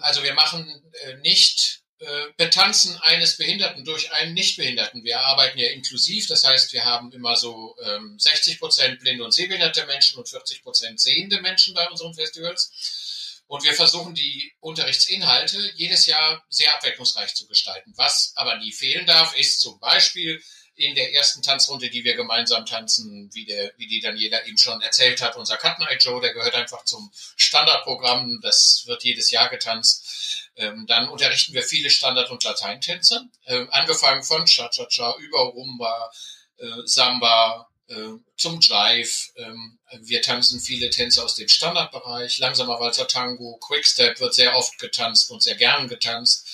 Also 0.00 0.24
wir 0.24 0.32
machen 0.34 0.90
äh, 1.04 1.16
nicht 1.18 1.79
äh, 2.00 2.32
Betanzen 2.38 2.96
eines 3.02 3.36
Behinderten 3.36 3.84
durch 3.84 4.10
einen 4.12 4.32
Nichtbehinderten. 4.32 5.04
Wir 5.04 5.20
arbeiten 5.20 5.58
ja 5.58 5.68
inklusiv, 5.68 6.26
das 6.28 6.44
heißt, 6.44 6.72
wir 6.72 6.84
haben 6.86 7.12
immer 7.12 7.36
so 7.36 7.76
ähm, 7.84 8.18
60 8.18 8.58
Prozent 8.58 9.00
blinde 9.00 9.22
und 9.22 9.32
sehbehinderte 9.32 9.84
Menschen 9.84 10.18
und 10.18 10.26
40 10.26 10.62
Prozent 10.62 10.98
sehende 10.98 11.42
Menschen 11.42 11.74
bei 11.74 11.86
unseren 11.90 12.14
Festivals. 12.14 13.42
Und 13.48 13.64
wir 13.64 13.74
versuchen 13.74 14.14
die 14.14 14.54
Unterrichtsinhalte 14.60 15.72
jedes 15.74 16.06
Jahr 16.06 16.42
sehr 16.48 16.72
abwechslungsreich 16.74 17.34
zu 17.34 17.46
gestalten. 17.46 17.92
Was 17.96 18.32
aber 18.36 18.56
nie 18.56 18.72
fehlen 18.72 19.04
darf, 19.04 19.36
ist 19.36 19.60
zum 19.60 19.78
Beispiel 19.78 20.42
in 20.76 20.94
der 20.94 21.12
ersten 21.12 21.42
Tanzrunde, 21.42 21.90
die 21.90 22.04
wir 22.04 22.14
gemeinsam 22.14 22.64
tanzen, 22.64 23.28
wie, 23.34 23.44
der, 23.44 23.72
wie 23.76 23.86
die 23.86 24.00
jeder 24.16 24.46
eben 24.46 24.56
schon 24.56 24.80
erzählt 24.80 25.20
hat, 25.20 25.36
unser 25.36 25.56
Cut 25.58 25.78
Night 25.78 26.02
Joe, 26.02 26.20
der 26.20 26.32
gehört 26.32 26.54
einfach 26.54 26.84
zum 26.84 27.10
Standardprogramm, 27.36 28.40
das 28.40 28.84
wird 28.86 29.04
jedes 29.04 29.30
Jahr 29.30 29.50
getanzt. 29.50 30.49
Ähm, 30.60 30.86
dann 30.86 31.08
unterrichten 31.08 31.54
wir 31.54 31.62
viele 31.62 31.88
Standard- 31.90 32.30
und 32.30 32.44
Lateintänze, 32.44 33.28
äh, 33.46 33.66
angefangen 33.70 34.22
von 34.22 34.44
Cha-Cha-Cha 34.44 35.16
über 35.18 35.40
Rumba, 35.40 36.10
äh, 36.58 36.66
Samba, 36.84 37.66
äh, 37.88 38.18
zum 38.36 38.60
Jive. 38.60 39.30
Ähm, 39.36 39.78
wir 40.02 40.22
tanzen 40.22 40.60
viele 40.60 40.90
Tänze 40.90 41.24
aus 41.24 41.34
dem 41.34 41.48
Standardbereich. 41.48 42.38
Langsamer 42.38 42.78
Walzer 42.78 43.08
Tango, 43.08 43.58
Quickstep 43.58 44.20
wird 44.20 44.34
sehr 44.34 44.54
oft 44.56 44.78
getanzt 44.78 45.30
und 45.30 45.42
sehr 45.42 45.56
gern 45.56 45.88
getanzt. 45.88 46.46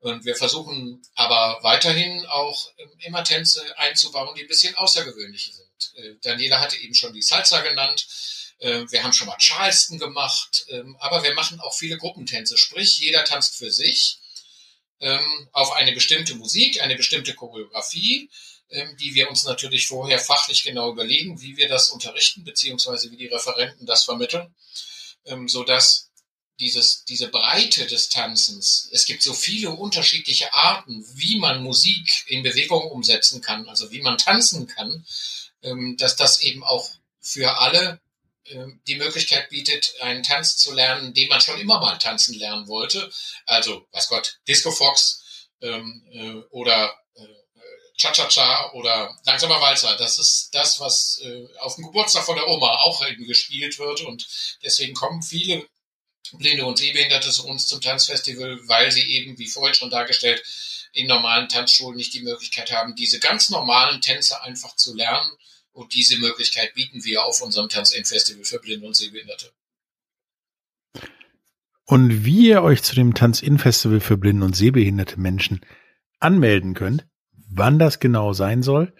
Und 0.00 0.24
wir 0.24 0.34
versuchen 0.34 1.00
aber 1.14 1.58
weiterhin 1.62 2.26
auch 2.26 2.70
ähm, 2.78 2.90
immer 3.00 3.22
Tänze 3.22 3.62
einzubauen, 3.78 4.34
die 4.34 4.42
ein 4.42 4.48
bisschen 4.48 4.74
außergewöhnlich 4.74 5.52
sind. 5.54 6.04
Äh, 6.04 6.14
Daniela 6.22 6.58
hatte 6.58 6.76
eben 6.78 6.94
schon 6.94 7.12
die 7.12 7.22
Salsa 7.22 7.60
genannt. 7.60 8.06
Ähm, 8.62 8.90
wir 8.92 9.02
haben 9.02 9.12
schon 9.12 9.26
mal 9.26 9.36
Charleston 9.38 9.98
gemacht, 9.98 10.66
ähm, 10.68 10.96
aber 11.00 11.24
wir 11.24 11.34
machen 11.34 11.60
auch 11.60 11.74
viele 11.74 11.98
Gruppentänze. 11.98 12.56
Sprich, 12.56 12.98
jeder 12.98 13.24
tanzt 13.24 13.56
für 13.56 13.72
sich 13.72 14.20
ähm, 15.00 15.48
auf 15.52 15.72
eine 15.72 15.92
bestimmte 15.92 16.36
Musik, 16.36 16.80
eine 16.80 16.96
bestimmte 16.96 17.34
Choreografie, 17.34 18.30
die 19.00 19.14
wir 19.14 19.28
uns 19.28 19.44
natürlich 19.44 19.86
vorher 19.86 20.18
fachlich 20.18 20.64
genau 20.64 20.90
überlegen, 20.90 21.42
wie 21.42 21.58
wir 21.58 21.68
das 21.68 21.90
unterrichten, 21.90 22.42
beziehungsweise 22.42 23.10
wie 23.10 23.18
die 23.18 23.26
Referenten 23.26 23.84
das 23.84 24.04
vermitteln, 24.04 24.54
so 25.44 25.62
dass 25.62 26.08
dieses, 26.58 27.04
diese 27.04 27.28
Breite 27.28 27.86
des 27.86 28.08
Tanzens, 28.08 28.88
es 28.90 29.04
gibt 29.04 29.22
so 29.22 29.34
viele 29.34 29.72
unterschiedliche 29.72 30.54
Arten, 30.54 31.04
wie 31.16 31.38
man 31.38 31.62
Musik 31.62 32.24
in 32.28 32.42
Bewegung 32.42 32.90
umsetzen 32.90 33.42
kann, 33.42 33.68
also 33.68 33.90
wie 33.90 34.00
man 34.00 34.16
tanzen 34.16 34.66
kann, 34.66 35.04
dass 35.98 36.16
das 36.16 36.40
eben 36.40 36.64
auch 36.64 36.88
für 37.20 37.58
alle 37.58 38.00
die 38.44 38.96
Möglichkeit 38.96 39.48
bietet, 39.50 39.94
einen 40.00 40.22
Tanz 40.22 40.56
zu 40.56 40.72
lernen, 40.72 41.14
den 41.14 41.28
man 41.28 41.40
schon 41.40 41.60
immer 41.60 41.80
mal 41.80 41.96
tanzen 41.98 42.38
lernen 42.38 42.66
wollte. 42.66 43.10
Also, 43.46 43.86
weiß 43.92 44.08
Gott, 44.08 44.40
Disco 44.48 44.70
Fox 44.70 45.22
ähm, 45.60 46.04
äh, 46.12 46.32
oder 46.50 46.92
äh, 47.14 47.26
Cha-Cha-Cha 47.96 48.72
oder 48.72 49.16
Langsamer 49.24 49.60
Walzer. 49.60 49.96
Das 49.96 50.18
ist 50.18 50.50
das, 50.52 50.80
was 50.80 51.20
äh, 51.22 51.46
auf 51.60 51.76
dem 51.76 51.84
Geburtstag 51.84 52.24
von 52.24 52.36
der 52.36 52.48
Oma 52.48 52.78
auch 52.80 53.06
eben 53.06 53.26
gespielt 53.26 53.78
wird. 53.78 54.00
Und 54.02 54.26
deswegen 54.62 54.94
kommen 54.94 55.22
viele 55.22 55.66
Blinde 56.32 56.64
und 56.64 56.78
Sehbehinderte 56.78 57.30
zu 57.30 57.46
uns 57.46 57.66
zum 57.66 57.80
Tanzfestival, 57.80 58.58
weil 58.66 58.90
sie 58.90 59.02
eben, 59.02 59.38
wie 59.38 59.48
vorhin 59.48 59.74
schon 59.74 59.90
dargestellt, 59.90 60.42
in 60.92 61.06
normalen 61.06 61.48
Tanzschulen 61.48 61.96
nicht 61.96 62.12
die 62.12 62.22
Möglichkeit 62.22 62.70
haben, 62.72 62.94
diese 62.96 63.18
ganz 63.18 63.48
normalen 63.50 64.00
Tänze 64.00 64.42
einfach 64.42 64.76
zu 64.76 64.94
lernen 64.94 65.30
und 65.72 65.94
diese 65.94 66.18
Möglichkeit 66.18 66.74
bieten 66.74 67.04
wir 67.04 67.24
auf 67.24 67.40
unserem 67.42 67.68
Tanz-In-Festival 67.68 68.44
für 68.44 68.60
Blinde 68.60 68.86
und 68.86 68.96
Sehbehinderte. 68.96 69.52
Und 71.84 72.24
wie 72.24 72.48
ihr 72.48 72.62
euch 72.62 72.82
zu 72.82 72.94
dem 72.94 73.12
Tanz-In-Festival 73.14 74.00
für 74.00 74.16
blinde 74.16 74.46
und 74.46 74.56
sehbehinderte 74.56 75.20
Menschen 75.20 75.60
anmelden 76.20 76.74
könnt, 76.74 77.06
wann 77.50 77.78
das 77.78 77.98
genau 77.98 78.32
sein 78.32 78.62
soll, 78.62 78.94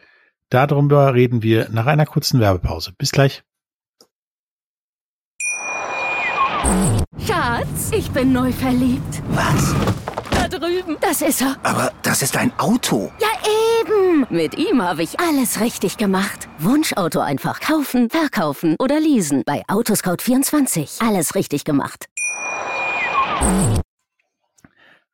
darüber 0.50 1.14
reden 1.14 1.42
wir 1.42 1.68
nach 1.70 1.86
einer 1.86 2.06
kurzen 2.06 2.40
Werbepause. 2.40 2.92
Bis 2.98 3.12
gleich. 3.12 3.44
Schatz, 7.26 7.90
ich 7.92 8.10
bin 8.10 8.32
neu 8.32 8.52
verliebt. 8.52 9.22
Was? 9.30 9.74
Da 10.30 10.48
drüben. 10.48 10.96
Das 11.00 11.22
ist 11.22 11.40
er. 11.40 11.56
Aber 11.62 11.92
das 12.02 12.20
ist 12.20 12.36
ein 12.36 12.52
Auto. 12.58 13.12
Ja, 13.20 13.28
eben. 13.80 14.26
Mit 14.28 14.58
ihm 14.58 14.82
habe 14.82 15.02
ich 15.02 15.18
alles 15.18 15.60
richtig 15.60 15.96
gemacht. 15.96 16.48
Wunschauto 16.64 17.18
einfach 17.18 17.60
kaufen, 17.60 18.08
verkaufen 18.08 18.76
oder 18.78 19.00
leasen. 19.00 19.42
Bei 19.44 19.64
Autoscout24. 19.66 21.04
Alles 21.04 21.34
richtig 21.34 21.64
gemacht. 21.64 22.08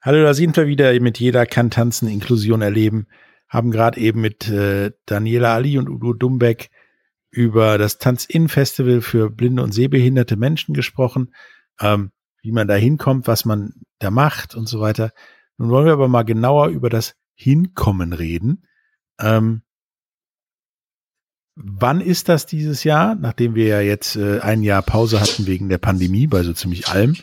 Hallo, 0.02 0.22
da 0.22 0.34
sind 0.34 0.56
wir 0.56 0.66
wieder 0.66 0.98
mit 1.00 1.18
jeder 1.18 1.46
kann 1.46 1.70
tanzen 1.70 2.06
Inklusion 2.08 2.60
erleben. 2.60 3.06
Haben 3.48 3.70
gerade 3.70 3.98
eben 3.98 4.20
mit 4.20 4.48
äh, 4.48 4.92
Daniela 5.06 5.54
Ali 5.54 5.78
und 5.78 5.88
Udo 5.88 6.12
Dumbeck 6.12 6.68
über 7.30 7.78
das 7.78 7.96
Tanz-In-Festival 7.96 9.00
für 9.00 9.30
blinde 9.30 9.62
und 9.62 9.72
sehbehinderte 9.72 10.36
Menschen 10.36 10.74
gesprochen, 10.74 11.34
ähm, 11.80 12.10
wie 12.42 12.52
man 12.52 12.68
da 12.68 12.74
hinkommt, 12.74 13.26
was 13.26 13.46
man 13.46 13.72
da 14.00 14.10
macht 14.10 14.54
und 14.54 14.68
so 14.68 14.80
weiter. 14.80 15.12
Nun 15.56 15.70
wollen 15.70 15.86
wir 15.86 15.94
aber 15.94 16.08
mal 16.08 16.24
genauer 16.24 16.68
über 16.68 16.90
das 16.90 17.14
Hinkommen 17.34 18.12
reden. 18.12 18.66
Ähm, 19.18 19.62
wann 21.60 22.00
ist 22.00 22.28
das 22.28 22.46
dieses 22.46 22.84
Jahr, 22.84 23.14
nachdem 23.16 23.54
wir 23.54 23.66
ja 23.66 23.80
jetzt 23.80 24.16
äh, 24.16 24.40
ein 24.40 24.62
Jahr 24.62 24.82
Pause 24.82 25.20
hatten 25.20 25.46
wegen 25.46 25.68
der 25.68 25.78
Pandemie 25.78 26.26
bei 26.26 26.42
so 26.42 26.52
ziemlich 26.52 26.88
allem? 26.88 27.16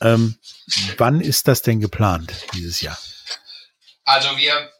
Ähm, 0.00 0.36
wann 0.96 1.20
ist 1.20 1.46
das 1.48 1.62
denn 1.62 1.80
geplant 1.80 2.32
dieses 2.54 2.80
Jahr? 2.80 2.98
Also 4.04 4.36
wir 4.36 4.70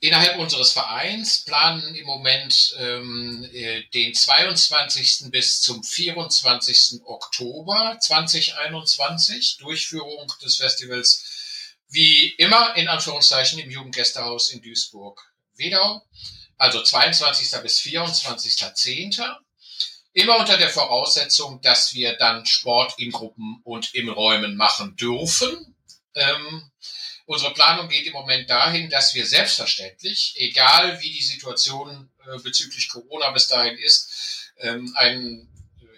innerhalb 0.00 0.38
unseres 0.38 0.72
Vereins 0.72 1.44
planen 1.44 1.94
im 1.94 2.06
Moment 2.06 2.74
ähm, 2.78 3.48
äh, 3.52 3.82
den 3.94 4.14
22. 4.14 5.30
bis 5.30 5.60
zum 5.60 5.84
24. 5.84 7.02
Oktober 7.04 7.96
2021 8.00 9.58
Durchführung 9.58 10.32
des 10.42 10.56
Festivals 10.56 11.24
wie 11.90 12.30
immer 12.38 12.74
in 12.76 12.88
Anführungszeichen 12.88 13.60
im 13.60 13.70
Jugendgästehaus 13.70 14.50
in 14.50 14.62
Duisburg-Wedau, 14.62 16.02
also 16.62 16.80
22. 16.80 17.60
bis 17.60 17.80
24.10. 17.80 19.36
Immer 20.12 20.38
unter 20.38 20.56
der 20.56 20.68
Voraussetzung, 20.68 21.60
dass 21.60 21.92
wir 21.92 22.16
dann 22.16 22.46
Sport 22.46 22.94
in 22.98 23.10
Gruppen 23.10 23.60
und 23.64 23.92
in 23.94 24.08
Räumen 24.08 24.56
machen 24.56 24.94
dürfen. 24.94 25.74
Ähm, 26.14 26.70
unsere 27.26 27.52
Planung 27.52 27.88
geht 27.88 28.06
im 28.06 28.12
Moment 28.12 28.48
dahin, 28.48 28.90
dass 28.90 29.12
wir 29.12 29.26
selbstverständlich, 29.26 30.34
egal 30.36 31.00
wie 31.00 31.10
die 31.10 31.24
Situation 31.24 32.12
äh, 32.32 32.38
bezüglich 32.38 32.88
Corona 32.88 33.32
bis 33.32 33.48
dahin 33.48 33.76
ist, 33.78 34.52
ähm, 34.58 34.94
ein, 34.96 35.48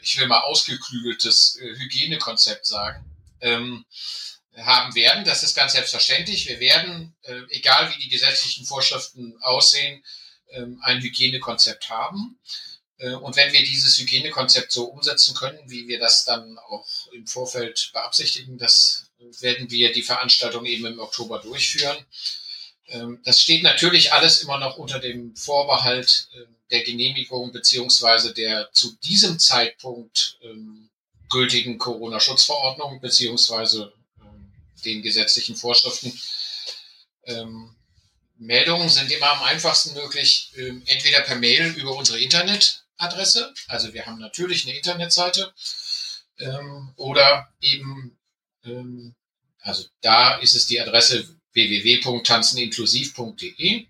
ich 0.00 0.18
will 0.18 0.28
mal 0.28 0.44
ausgeklügeltes 0.44 1.58
äh, 1.60 1.76
Hygienekonzept 1.76 2.64
sagen, 2.64 3.04
ähm, 3.42 3.84
haben 4.56 4.94
werden. 4.94 5.26
Das 5.26 5.42
ist 5.42 5.54
ganz 5.54 5.72
selbstverständlich. 5.72 6.48
Wir 6.48 6.58
werden, 6.58 7.14
äh, 7.20 7.42
egal 7.50 7.92
wie 7.94 8.00
die 8.00 8.08
gesetzlichen 8.08 8.64
Vorschriften 8.64 9.36
aussehen, 9.42 10.02
ein 10.82 11.00
Hygienekonzept 11.00 11.90
haben. 11.90 12.38
Äh, 12.98 13.14
und 13.14 13.36
wenn 13.36 13.52
wir 13.52 13.64
dieses 13.64 13.98
Hygienekonzept 13.98 14.72
so 14.72 14.84
umsetzen 14.84 15.34
können, 15.34 15.58
wie 15.66 15.88
wir 15.88 15.98
das 15.98 16.24
dann 16.24 16.58
auch 16.58 16.86
im 17.12 17.26
Vorfeld 17.26 17.90
beabsichtigen, 17.92 18.58
das 18.58 19.10
werden 19.40 19.70
wir 19.70 19.92
die 19.92 20.02
Veranstaltung 20.02 20.64
eben 20.66 20.86
im 20.86 20.98
Oktober 20.98 21.40
durchführen. 21.40 21.96
Ähm, 22.88 23.20
das 23.24 23.40
steht 23.40 23.62
natürlich 23.62 24.12
alles 24.12 24.42
immer 24.42 24.58
noch 24.58 24.76
unter 24.76 24.98
dem 24.98 25.34
Vorbehalt 25.36 26.28
ähm, 26.34 26.56
der 26.70 26.82
Genehmigung 26.82 27.52
beziehungsweise 27.52 28.32
der 28.32 28.70
zu 28.72 28.96
diesem 29.04 29.38
Zeitpunkt 29.38 30.38
ähm, 30.42 30.90
gültigen 31.30 31.78
Corona-Schutzverordnung 31.78 33.00
beziehungsweise 33.00 33.92
den 34.84 35.02
gesetzlichen 35.02 35.56
Vorschriften. 35.56 36.12
Meldungen 38.36 38.88
sind 38.88 39.10
immer 39.10 39.32
am 39.32 39.42
einfachsten 39.42 39.94
möglich, 39.94 40.52
entweder 40.86 41.20
per 41.20 41.36
Mail 41.36 41.74
über 41.76 41.96
unsere 41.96 42.20
Internetadresse, 42.20 43.54
also 43.68 43.94
wir 43.94 44.06
haben 44.06 44.18
natürlich 44.18 44.66
eine 44.66 44.76
Internetseite, 44.76 45.52
oder 46.96 47.48
eben, 47.60 48.18
also 49.60 49.84
da 50.00 50.38
ist 50.38 50.54
es 50.54 50.66
die 50.66 50.80
Adresse 50.80 51.28
www.tanzeninklusiv.de 51.54 53.86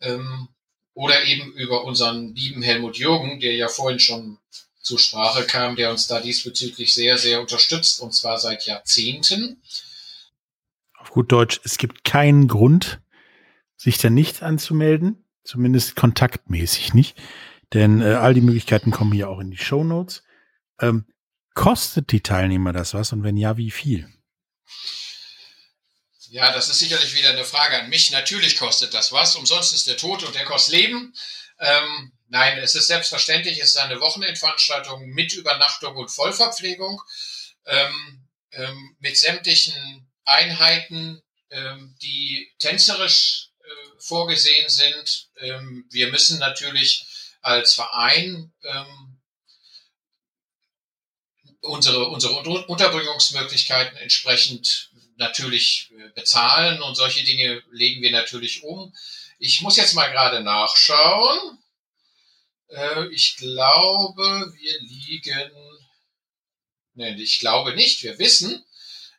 ähm, 0.00 0.48
oder 0.94 1.24
eben 1.24 1.52
über 1.52 1.84
unseren 1.84 2.34
lieben 2.34 2.62
Helmut 2.62 2.96
Jürgen, 2.96 3.38
der 3.40 3.54
ja 3.54 3.68
vorhin 3.68 4.00
schon 4.00 4.38
zur 4.80 4.98
Sprache 4.98 5.44
kam, 5.44 5.76
der 5.76 5.90
uns 5.90 6.06
da 6.06 6.20
diesbezüglich 6.20 6.94
sehr, 6.94 7.18
sehr 7.18 7.40
unterstützt 7.40 8.00
und 8.00 8.14
zwar 8.14 8.38
seit 8.38 8.64
Jahrzehnten. 8.66 9.60
Auf 10.94 11.10
gut 11.10 11.30
Deutsch, 11.32 11.60
es 11.64 11.76
gibt 11.76 12.04
keinen 12.04 12.48
Grund, 12.48 13.00
sich 13.76 13.98
da 13.98 14.10
nicht 14.10 14.42
anzumelden, 14.42 15.24
zumindest 15.44 15.96
kontaktmäßig 15.96 16.94
nicht, 16.94 17.16
denn 17.72 18.00
äh, 18.00 18.14
all 18.14 18.34
die 18.34 18.40
Möglichkeiten 18.40 18.90
kommen 18.90 19.12
hier 19.12 19.28
auch 19.28 19.40
in 19.40 19.50
die 19.50 19.58
Show 19.58 19.84
Notes. 19.84 20.22
Ähm, 20.80 21.06
kostet 21.54 22.12
die 22.12 22.22
Teilnehmer 22.22 22.72
das 22.72 22.94
was 22.94 23.12
und 23.12 23.22
wenn 23.22 23.36
ja, 23.36 23.56
wie 23.56 23.70
viel? 23.70 24.08
Ja, 26.28 26.52
das 26.52 26.68
ist 26.68 26.80
sicherlich 26.80 27.14
wieder 27.14 27.30
eine 27.30 27.44
Frage 27.44 27.80
an 27.80 27.88
mich. 27.88 28.10
Natürlich 28.10 28.58
kostet 28.58 28.94
das 28.94 29.12
was. 29.12 29.36
Umsonst 29.36 29.72
ist 29.72 29.86
der 29.86 29.96
Tod 29.96 30.22
und 30.24 30.34
der 30.34 30.44
kostet 30.44 30.74
Leben. 30.74 31.14
Ähm, 31.58 32.12
nein, 32.28 32.58
es 32.58 32.74
ist 32.74 32.88
selbstverständlich, 32.88 33.58
es 33.58 33.68
ist 33.68 33.78
eine 33.78 34.00
Wochenendveranstaltung 34.00 35.06
mit 35.06 35.32
Übernachtung 35.34 35.96
und 35.96 36.10
Vollverpflegung, 36.10 37.00
ähm, 37.64 38.28
ähm, 38.52 38.96
mit 38.98 39.16
sämtlichen 39.16 40.10
Einheiten, 40.24 41.22
ähm, 41.50 41.96
die 42.02 42.52
tänzerisch 42.58 43.45
vorgesehen 43.98 44.68
sind. 44.68 45.28
Ähm, 45.38 45.86
wir 45.90 46.10
müssen 46.10 46.38
natürlich 46.38 47.04
als 47.42 47.74
Verein 47.74 48.52
ähm, 48.64 49.18
unsere, 51.60 52.08
unsere 52.08 52.34
Unterbringungsmöglichkeiten 52.66 53.96
entsprechend 53.98 54.90
natürlich 55.16 55.90
äh, 55.98 56.08
bezahlen 56.14 56.82
und 56.82 56.94
solche 56.94 57.24
Dinge 57.24 57.62
legen 57.70 58.02
wir 58.02 58.12
natürlich 58.12 58.62
um. 58.62 58.94
Ich 59.38 59.60
muss 59.60 59.76
jetzt 59.76 59.94
mal 59.94 60.10
gerade 60.10 60.40
nachschauen. 60.40 61.58
Äh, 62.68 63.06
ich 63.08 63.36
glaube, 63.36 64.52
wir 64.56 64.80
liegen, 64.80 65.50
nein, 66.94 67.18
ich 67.18 67.40
glaube 67.40 67.74
nicht, 67.74 68.02
wir 68.02 68.18
wissen, 68.18 68.64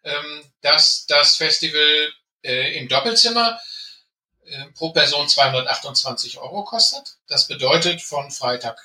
ähm, 0.04 0.52
dass 0.62 1.06
das 1.06 1.38
Festival 1.38 2.14
äh, 2.44 2.78
im 2.78 2.88
Doppelzimmer 2.88 3.60
pro 4.76 4.92
Person 4.92 5.28
228 5.28 6.38
Euro 6.40 6.64
kostet. 6.64 7.18
Das 7.28 7.48
bedeutet 7.48 8.02
von 8.02 8.32
Freitag 8.32 8.80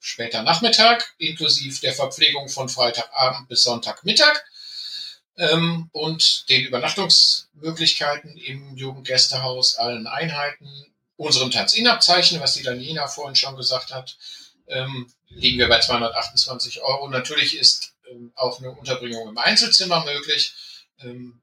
später 0.00 0.42
Nachmittag 0.42 1.14
inklusive 1.18 1.80
der 1.80 1.92
Verpflegung 1.92 2.48
von 2.48 2.68
Freitagabend 2.68 3.48
bis 3.48 3.64
Sonntagmittag 3.64 4.44
ähm, 5.36 5.88
und 5.92 6.48
den 6.48 6.64
Übernachtungsmöglichkeiten 6.64 8.36
im 8.36 8.76
Jugendgästehaus, 8.76 9.76
allen 9.76 10.06
Einheiten, 10.06 10.68
unserem 11.16 11.50
Tanz-In-Abzeichen, 11.50 12.40
was 12.40 12.54
die 12.54 12.62
Daniela 12.62 13.08
vorhin 13.08 13.36
schon 13.36 13.56
gesagt 13.56 13.92
hat, 13.92 14.16
ähm, 14.68 15.12
liegen 15.28 15.58
wir 15.58 15.68
bei 15.68 15.80
228 15.80 16.82
Euro. 16.82 17.08
Natürlich 17.08 17.58
ist 17.58 17.94
ähm, 18.10 18.32
auch 18.36 18.58
eine 18.58 18.70
Unterbringung 18.70 19.28
im 19.28 19.38
Einzelzimmer 19.38 20.04
möglich. 20.04 20.54
Ähm, 21.00 21.40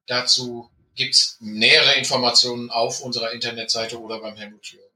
dazu 0.94 1.04
gibt's 1.04 1.38
nähere 1.42 1.98
Informationen 1.98 2.70
auf 2.70 3.02
unserer 3.02 3.32
Internetseite 3.32 4.00
oder 4.00 4.20
beim 4.20 4.36
Helmut 4.36 4.66
Jürgen. 4.66 4.88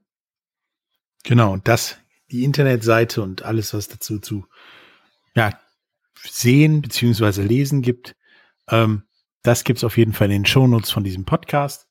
Genau, 1.24 1.56
das, 1.58 1.96
die 2.30 2.44
Internetseite 2.44 3.22
und 3.22 3.42
alles, 3.42 3.74
was 3.74 3.88
dazu 3.88 4.18
zu 4.18 4.46
ja, 5.34 5.58
sehen 6.22 6.82
bzw. 6.82 7.42
lesen 7.42 7.82
gibt, 7.82 8.16
ähm, 8.68 9.02
das 9.42 9.64
gibt's 9.64 9.84
auf 9.84 9.96
jeden 9.96 10.12
Fall 10.12 10.26
in 10.26 10.42
den 10.42 10.46
Shownotes 10.46 10.90
von 10.90 11.04
diesem 11.04 11.24
Podcast, 11.24 11.86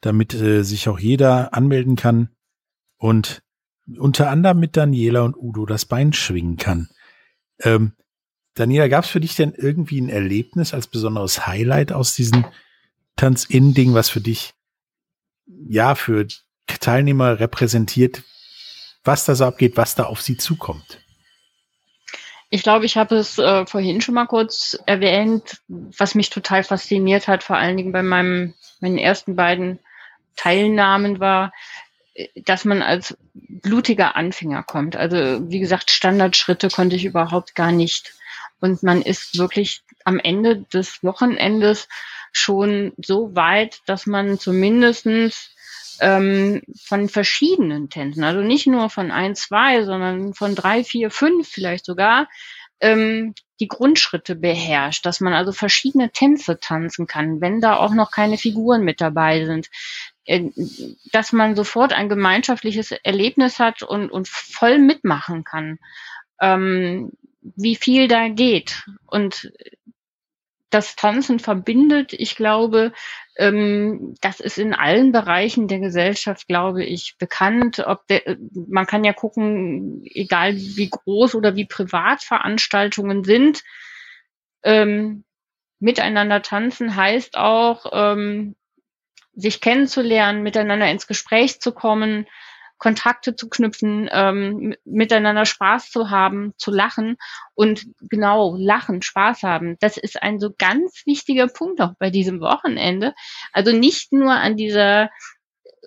damit 0.00 0.34
äh, 0.34 0.62
sich 0.62 0.88
auch 0.88 0.98
jeder 0.98 1.54
anmelden 1.54 1.96
kann 1.96 2.30
und 2.96 3.42
unter 3.98 4.30
anderem 4.30 4.58
mit 4.60 4.76
Daniela 4.76 5.22
und 5.22 5.36
Udo 5.36 5.64
das 5.66 5.86
Bein 5.86 6.12
schwingen 6.12 6.56
kann. 6.56 6.88
Ähm, 7.60 7.92
Daniela, 8.54 8.88
gab's 8.88 9.08
für 9.08 9.20
dich 9.20 9.36
denn 9.36 9.52
irgendwie 9.52 10.00
ein 10.00 10.08
Erlebnis 10.08 10.74
als 10.74 10.88
besonderes 10.88 11.46
Highlight 11.46 11.92
aus 11.92 12.14
diesem 12.14 12.44
Tanz-In-Ding, 13.18 13.92
was 13.92 14.08
für 14.08 14.20
dich 14.20 14.54
ja 15.68 15.94
für 15.94 16.26
Teilnehmer 16.66 17.40
repräsentiert, 17.40 18.22
was 19.04 19.24
da 19.24 19.34
so 19.34 19.44
abgeht, 19.44 19.76
was 19.76 19.94
da 19.94 20.04
auf 20.04 20.22
sie 20.22 20.36
zukommt? 20.36 21.00
Ich 22.50 22.62
glaube, 22.62 22.86
ich 22.86 22.96
habe 22.96 23.16
es 23.16 23.38
äh, 23.38 23.66
vorhin 23.66 24.00
schon 24.00 24.14
mal 24.14 24.26
kurz 24.26 24.78
erwähnt, 24.86 25.60
was 25.68 26.14
mich 26.14 26.30
total 26.30 26.64
fasziniert 26.64 27.28
hat, 27.28 27.42
vor 27.42 27.56
allen 27.56 27.76
Dingen 27.76 27.92
bei 27.92 28.02
meinem, 28.02 28.54
meinen 28.80 28.96
ersten 28.96 29.36
beiden 29.36 29.80
Teilnahmen 30.36 31.20
war, 31.20 31.52
dass 32.36 32.64
man 32.64 32.82
als 32.82 33.16
blutiger 33.34 34.16
Anfänger 34.16 34.62
kommt. 34.62 34.96
Also 34.96 35.16
wie 35.50 35.60
gesagt, 35.60 35.90
Standardschritte 35.90 36.68
konnte 36.70 36.96
ich 36.96 37.04
überhaupt 37.04 37.54
gar 37.54 37.72
nicht. 37.72 38.14
Und 38.60 38.82
man 38.82 39.02
ist 39.02 39.38
wirklich 39.38 39.82
am 40.08 40.18
Ende 40.18 40.62
des 40.72 41.04
Wochenendes 41.04 41.86
schon 42.32 42.92
so 42.96 43.36
weit, 43.36 43.80
dass 43.86 44.06
man 44.06 44.38
zumindestens 44.38 45.54
ähm, 46.00 46.62
von 46.82 47.10
verschiedenen 47.10 47.90
Tänzen, 47.90 48.24
also 48.24 48.40
nicht 48.40 48.66
nur 48.66 48.88
von 48.88 49.10
ein, 49.10 49.34
zwei, 49.34 49.84
sondern 49.84 50.32
von 50.32 50.54
drei, 50.54 50.82
vier, 50.82 51.10
fünf 51.10 51.46
vielleicht 51.48 51.84
sogar, 51.84 52.28
ähm, 52.80 53.34
die 53.60 53.68
Grundschritte 53.68 54.34
beherrscht, 54.34 55.04
dass 55.04 55.20
man 55.20 55.34
also 55.34 55.52
verschiedene 55.52 56.10
Tänze 56.10 56.58
tanzen 56.58 57.06
kann, 57.06 57.42
wenn 57.42 57.60
da 57.60 57.76
auch 57.76 57.92
noch 57.92 58.10
keine 58.10 58.38
Figuren 58.38 58.84
mit 58.84 59.02
dabei 59.02 59.44
sind, 59.44 59.68
äh, 60.24 60.44
dass 61.12 61.32
man 61.32 61.54
sofort 61.54 61.92
ein 61.92 62.08
gemeinschaftliches 62.08 62.92
Erlebnis 62.92 63.58
hat 63.58 63.82
und, 63.82 64.10
und 64.10 64.26
voll 64.26 64.78
mitmachen 64.78 65.44
kann, 65.44 65.78
ähm, 66.40 67.12
wie 67.56 67.76
viel 67.76 68.08
da 68.08 68.28
geht. 68.28 68.84
Und 69.06 69.52
das 70.70 70.96
Tanzen 70.96 71.38
verbindet. 71.38 72.12
Ich 72.12 72.36
glaube, 72.36 72.92
ähm, 73.36 74.14
das 74.20 74.40
ist 74.40 74.58
in 74.58 74.74
allen 74.74 75.12
Bereichen 75.12 75.68
der 75.68 75.78
Gesellschaft, 75.78 76.46
glaube 76.46 76.84
ich, 76.84 77.16
bekannt. 77.18 77.82
Ob 77.86 78.06
der, 78.08 78.36
man 78.52 78.86
kann 78.86 79.04
ja 79.04 79.12
gucken, 79.12 80.02
egal 80.04 80.56
wie 80.56 80.90
groß 80.90 81.34
oder 81.34 81.56
wie 81.56 81.66
privat 81.66 82.22
Veranstaltungen 82.22 83.24
sind. 83.24 83.62
Ähm, 84.62 85.24
miteinander 85.80 86.42
tanzen 86.42 86.96
heißt 86.96 87.36
auch, 87.36 87.86
ähm, 87.92 88.56
sich 89.34 89.60
kennenzulernen, 89.60 90.42
miteinander 90.42 90.90
ins 90.90 91.06
Gespräch 91.06 91.60
zu 91.60 91.72
kommen, 91.72 92.26
Kontakte 92.78 93.36
zu 93.36 93.48
knüpfen, 93.48 94.08
ähm, 94.12 94.74
miteinander 94.84 95.44
Spaß 95.44 95.90
zu 95.90 96.10
haben, 96.10 96.54
zu 96.56 96.70
lachen 96.70 97.16
und 97.54 97.86
genau 98.00 98.56
lachen, 98.56 99.02
Spaß 99.02 99.42
haben. 99.42 99.76
Das 99.80 99.96
ist 99.96 100.22
ein 100.22 100.38
so 100.38 100.50
ganz 100.56 101.02
wichtiger 101.04 101.48
Punkt 101.48 101.80
auch 101.80 101.94
bei 101.98 102.10
diesem 102.10 102.40
Wochenende. 102.40 103.14
Also 103.52 103.72
nicht 103.72 104.12
nur 104.12 104.32
an 104.32 104.56
dieser 104.56 105.10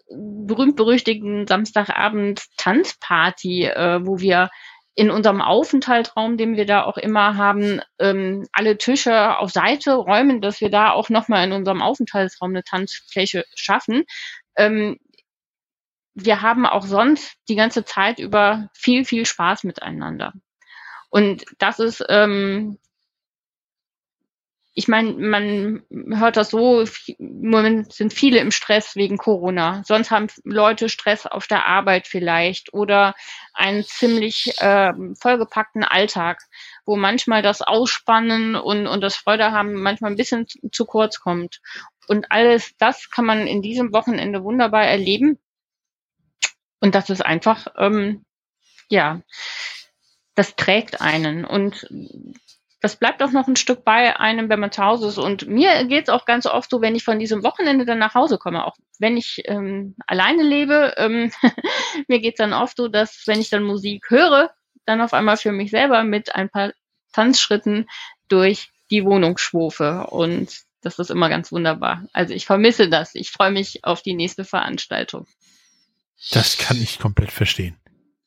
berühmt-berüchtigten 0.09 1.47
Samstagabend 1.47 2.43
Tanzparty, 2.57 3.65
äh, 3.65 4.05
wo 4.05 4.19
wir 4.19 4.49
in 4.93 5.09
unserem 5.09 5.41
Aufenthaltsraum, 5.41 6.35
den 6.35 6.57
wir 6.57 6.65
da 6.65 6.83
auch 6.83 6.97
immer 6.97 7.37
haben, 7.37 7.79
ähm, 7.97 8.45
alle 8.51 8.77
Tische 8.77 9.37
auf 9.37 9.51
Seite 9.51 9.93
räumen, 9.93 10.41
dass 10.41 10.59
wir 10.59 10.69
da 10.69 10.91
auch 10.91 11.09
nochmal 11.09 11.45
in 11.45 11.53
unserem 11.53 11.81
Aufenthaltsraum 11.81 12.51
eine 12.51 12.63
Tanzfläche 12.63 13.45
schaffen. 13.55 14.03
Ähm, 14.57 14.99
wir 16.13 16.41
haben 16.41 16.65
auch 16.65 16.85
sonst 16.85 17.35
die 17.47 17.55
ganze 17.55 17.85
Zeit 17.85 18.19
über 18.19 18.69
viel, 18.73 19.05
viel 19.05 19.25
Spaß 19.25 19.63
miteinander. 19.63 20.33
Und 21.09 21.45
das 21.57 21.79
ist 21.79 22.03
ähm, 22.09 22.77
ich 24.73 24.87
meine, 24.87 25.11
man 25.13 25.83
hört 25.89 26.37
das 26.37 26.51
so, 26.51 26.85
im 27.17 27.49
Moment 27.49 27.91
sind 27.91 28.13
viele 28.13 28.39
im 28.39 28.51
Stress 28.51 28.95
wegen 28.95 29.17
Corona. 29.17 29.83
Sonst 29.85 30.11
haben 30.11 30.27
Leute 30.45 30.87
Stress 30.87 31.25
auf 31.25 31.47
der 31.47 31.65
Arbeit 31.67 32.07
vielleicht 32.07 32.73
oder 32.73 33.13
einen 33.53 33.83
ziemlich 33.83 34.53
äh, 34.59 34.93
vollgepackten 35.19 35.83
Alltag, 35.83 36.41
wo 36.85 36.95
manchmal 36.95 37.41
das 37.41 37.61
Ausspannen 37.61 38.55
und, 38.55 38.87
und 38.87 39.01
das 39.01 39.17
Freude 39.17 39.51
haben 39.51 39.73
manchmal 39.73 40.11
ein 40.11 40.17
bisschen 40.17 40.47
zu, 40.47 40.59
zu 40.71 40.85
kurz 40.85 41.19
kommt. 41.19 41.59
Und 42.07 42.31
alles 42.31 42.73
das 42.77 43.09
kann 43.09 43.25
man 43.25 43.47
in 43.47 43.61
diesem 43.61 43.91
Wochenende 43.93 44.43
wunderbar 44.43 44.85
erleben. 44.85 45.37
Und 46.81 46.95
das 46.95 47.09
ist 47.09 47.25
einfach, 47.25 47.67
ähm, 47.77 48.25
ja, 48.89 49.21
das 50.35 50.55
trägt 50.55 50.99
einen. 50.99 51.45
Und 51.45 51.87
das 52.81 52.95
bleibt 52.95 53.21
auch 53.21 53.31
noch 53.31 53.47
ein 53.47 53.55
Stück 53.55 53.85
bei 53.85 54.19
einem, 54.19 54.49
wenn 54.49 54.59
man 54.59 54.71
zu 54.71 54.83
Hause 54.83 55.07
ist. 55.07 55.19
Und 55.19 55.47
mir 55.47 55.85
geht's 55.85 56.09
auch 56.09 56.25
ganz 56.25 56.47
oft 56.47 56.69
so, 56.69 56.81
wenn 56.81 56.95
ich 56.95 57.03
von 57.03 57.19
diesem 57.19 57.43
Wochenende 57.43 57.85
dann 57.85 57.99
nach 57.99 58.15
Hause 58.15 58.39
komme, 58.39 58.65
auch 58.65 58.75
wenn 58.99 59.15
ich 59.15 59.43
ähm, 59.45 59.95
alleine 60.07 60.41
lebe, 60.41 60.95
ähm, 60.97 61.31
mir 62.07 62.19
geht's 62.19 62.39
dann 62.39 62.53
oft 62.53 62.75
so, 62.75 62.87
dass 62.87 63.23
wenn 63.27 63.39
ich 63.39 63.51
dann 63.51 63.63
Musik 63.63 64.09
höre, 64.09 64.51
dann 64.85 65.01
auf 65.01 65.13
einmal 65.13 65.37
für 65.37 65.51
mich 65.51 65.69
selber 65.69 66.03
mit 66.03 66.33
ein 66.33 66.49
paar 66.49 66.73
Tanzschritten 67.13 67.87
durch 68.27 68.71
die 68.89 69.05
Wohnung 69.05 69.37
schwufe. 69.37 70.07
Und 70.09 70.49
das 70.81 70.97
ist 70.97 71.11
immer 71.11 71.29
ganz 71.29 71.51
wunderbar. 71.51 72.05
Also 72.13 72.33
ich 72.33 72.47
vermisse 72.47 72.89
das. 72.89 73.13
Ich 73.13 73.29
freue 73.29 73.51
mich 73.51 73.83
auf 73.85 74.01
die 74.01 74.15
nächste 74.15 74.43
Veranstaltung. 74.43 75.27
Das 76.29 76.57
kann 76.57 76.81
ich 76.81 76.99
komplett 76.99 77.31
verstehen. 77.31 77.79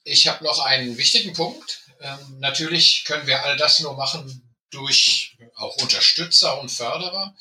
Ich 0.03 0.27
habe 0.27 0.45
noch 0.45 0.59
einen 0.59 0.99
wichtigen 0.99 1.33
Punkt. 1.33 1.81
Ähm, 2.01 2.39
natürlich 2.39 3.05
können 3.05 3.27
wir 3.27 3.45
all 3.45 3.57
das 3.57 3.81
nur 3.81 3.95
machen 3.97 4.55
durch 4.71 5.37
auch 5.55 5.77
Unterstützer 5.77 6.61
und 6.61 6.71
Förderer. 6.71 7.35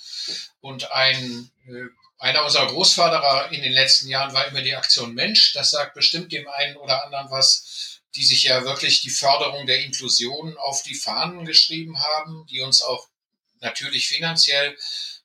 Und 0.62 0.92
ein, 0.92 1.52
äh, 1.68 1.90
einer 2.20 2.46
unserer 2.46 2.68
Großförderer 2.68 3.52
in 3.52 3.64
den 3.64 3.74
letzten 3.74 4.08
Jahren 4.08 4.34
war 4.34 4.48
immer 4.48 4.62
die 4.62 4.76
Aktion 4.76 5.14
Mensch. 5.14 5.54
Das 5.54 5.72
sagt 5.72 5.96
bestimmt 5.96 6.32
dem 6.32 6.48
einen 6.48 6.78
oder 6.78 7.04
anderen 7.04 7.32
was, 7.32 8.02
die 8.16 8.24
sich 8.24 8.44
ja 8.44 8.64
wirklich 8.64 9.02
die 9.02 9.10
Förderung 9.10 9.66
der 9.66 9.84
Inklusion 9.84 10.56
auf 10.58 10.84
die 10.84 10.96
Fahnen 10.96 11.46
geschrieben 11.46 12.00
haben, 12.00 12.46
die 12.48 12.62
uns 12.62 12.82
auch 12.82 13.08
natürlich 13.60 14.08
finanziell 14.08 14.78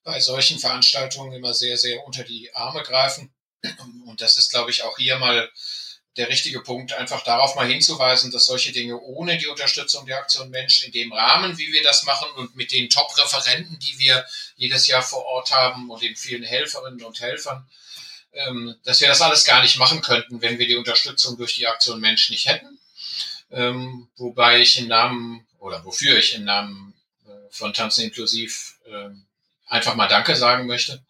bei 0.02 0.20
solchen 0.20 0.58
Veranstaltungen 0.58 1.32
immer 1.32 1.52
sehr, 1.52 1.76
sehr 1.76 2.04
unter 2.06 2.24
die 2.24 2.54
Arme 2.54 2.82
greifen. 2.82 3.32
Und 4.06 4.20
das 4.20 4.36
ist, 4.36 4.50
glaube 4.50 4.70
ich, 4.70 4.82
auch 4.82 4.96
hier 4.96 5.18
mal 5.18 5.50
der 6.18 6.28
richtige 6.28 6.60
Punkt, 6.60 6.92
einfach 6.92 7.22
darauf 7.22 7.54
mal 7.54 7.68
hinzuweisen, 7.68 8.32
dass 8.32 8.46
solche 8.46 8.72
Dinge 8.72 8.98
ohne 9.00 9.38
die 9.38 9.46
Unterstützung 9.46 10.04
der 10.04 10.18
Aktion 10.18 10.50
Mensch 10.50 10.82
in 10.84 10.90
dem 10.90 11.12
Rahmen, 11.12 11.56
wie 11.58 11.72
wir 11.72 11.82
das 11.82 12.02
machen 12.02 12.28
und 12.36 12.56
mit 12.56 12.72
den 12.72 12.90
Top-Referenten, 12.90 13.78
die 13.78 13.98
wir 14.00 14.26
jedes 14.56 14.88
Jahr 14.88 15.02
vor 15.02 15.24
Ort 15.26 15.52
haben 15.52 15.90
und 15.90 16.02
den 16.02 16.16
vielen 16.16 16.42
Helferinnen 16.42 17.04
und 17.04 17.20
Helfern, 17.20 17.68
ähm, 18.32 18.74
dass 18.84 19.00
wir 19.00 19.06
das 19.06 19.22
alles 19.22 19.44
gar 19.44 19.62
nicht 19.62 19.78
machen 19.78 20.02
könnten, 20.02 20.42
wenn 20.42 20.58
wir 20.58 20.66
die 20.66 20.76
Unterstützung 20.76 21.36
durch 21.36 21.54
die 21.54 21.68
Aktion 21.68 22.00
Mensch 22.00 22.30
nicht 22.30 22.46
hätten. 22.46 22.78
Ähm, 23.50 24.08
wobei 24.16 24.60
ich 24.60 24.76
im 24.78 24.88
Namen 24.88 25.46
oder 25.60 25.84
wofür 25.84 26.18
ich 26.18 26.34
im 26.34 26.44
Namen 26.44 26.94
äh, 27.26 27.30
von 27.50 27.72
Tanzen 27.72 28.04
inklusiv 28.04 28.74
äh, 28.86 29.10
einfach 29.68 29.94
mal 29.94 30.08
Danke 30.08 30.34
sagen 30.34 30.66
möchte. 30.66 31.02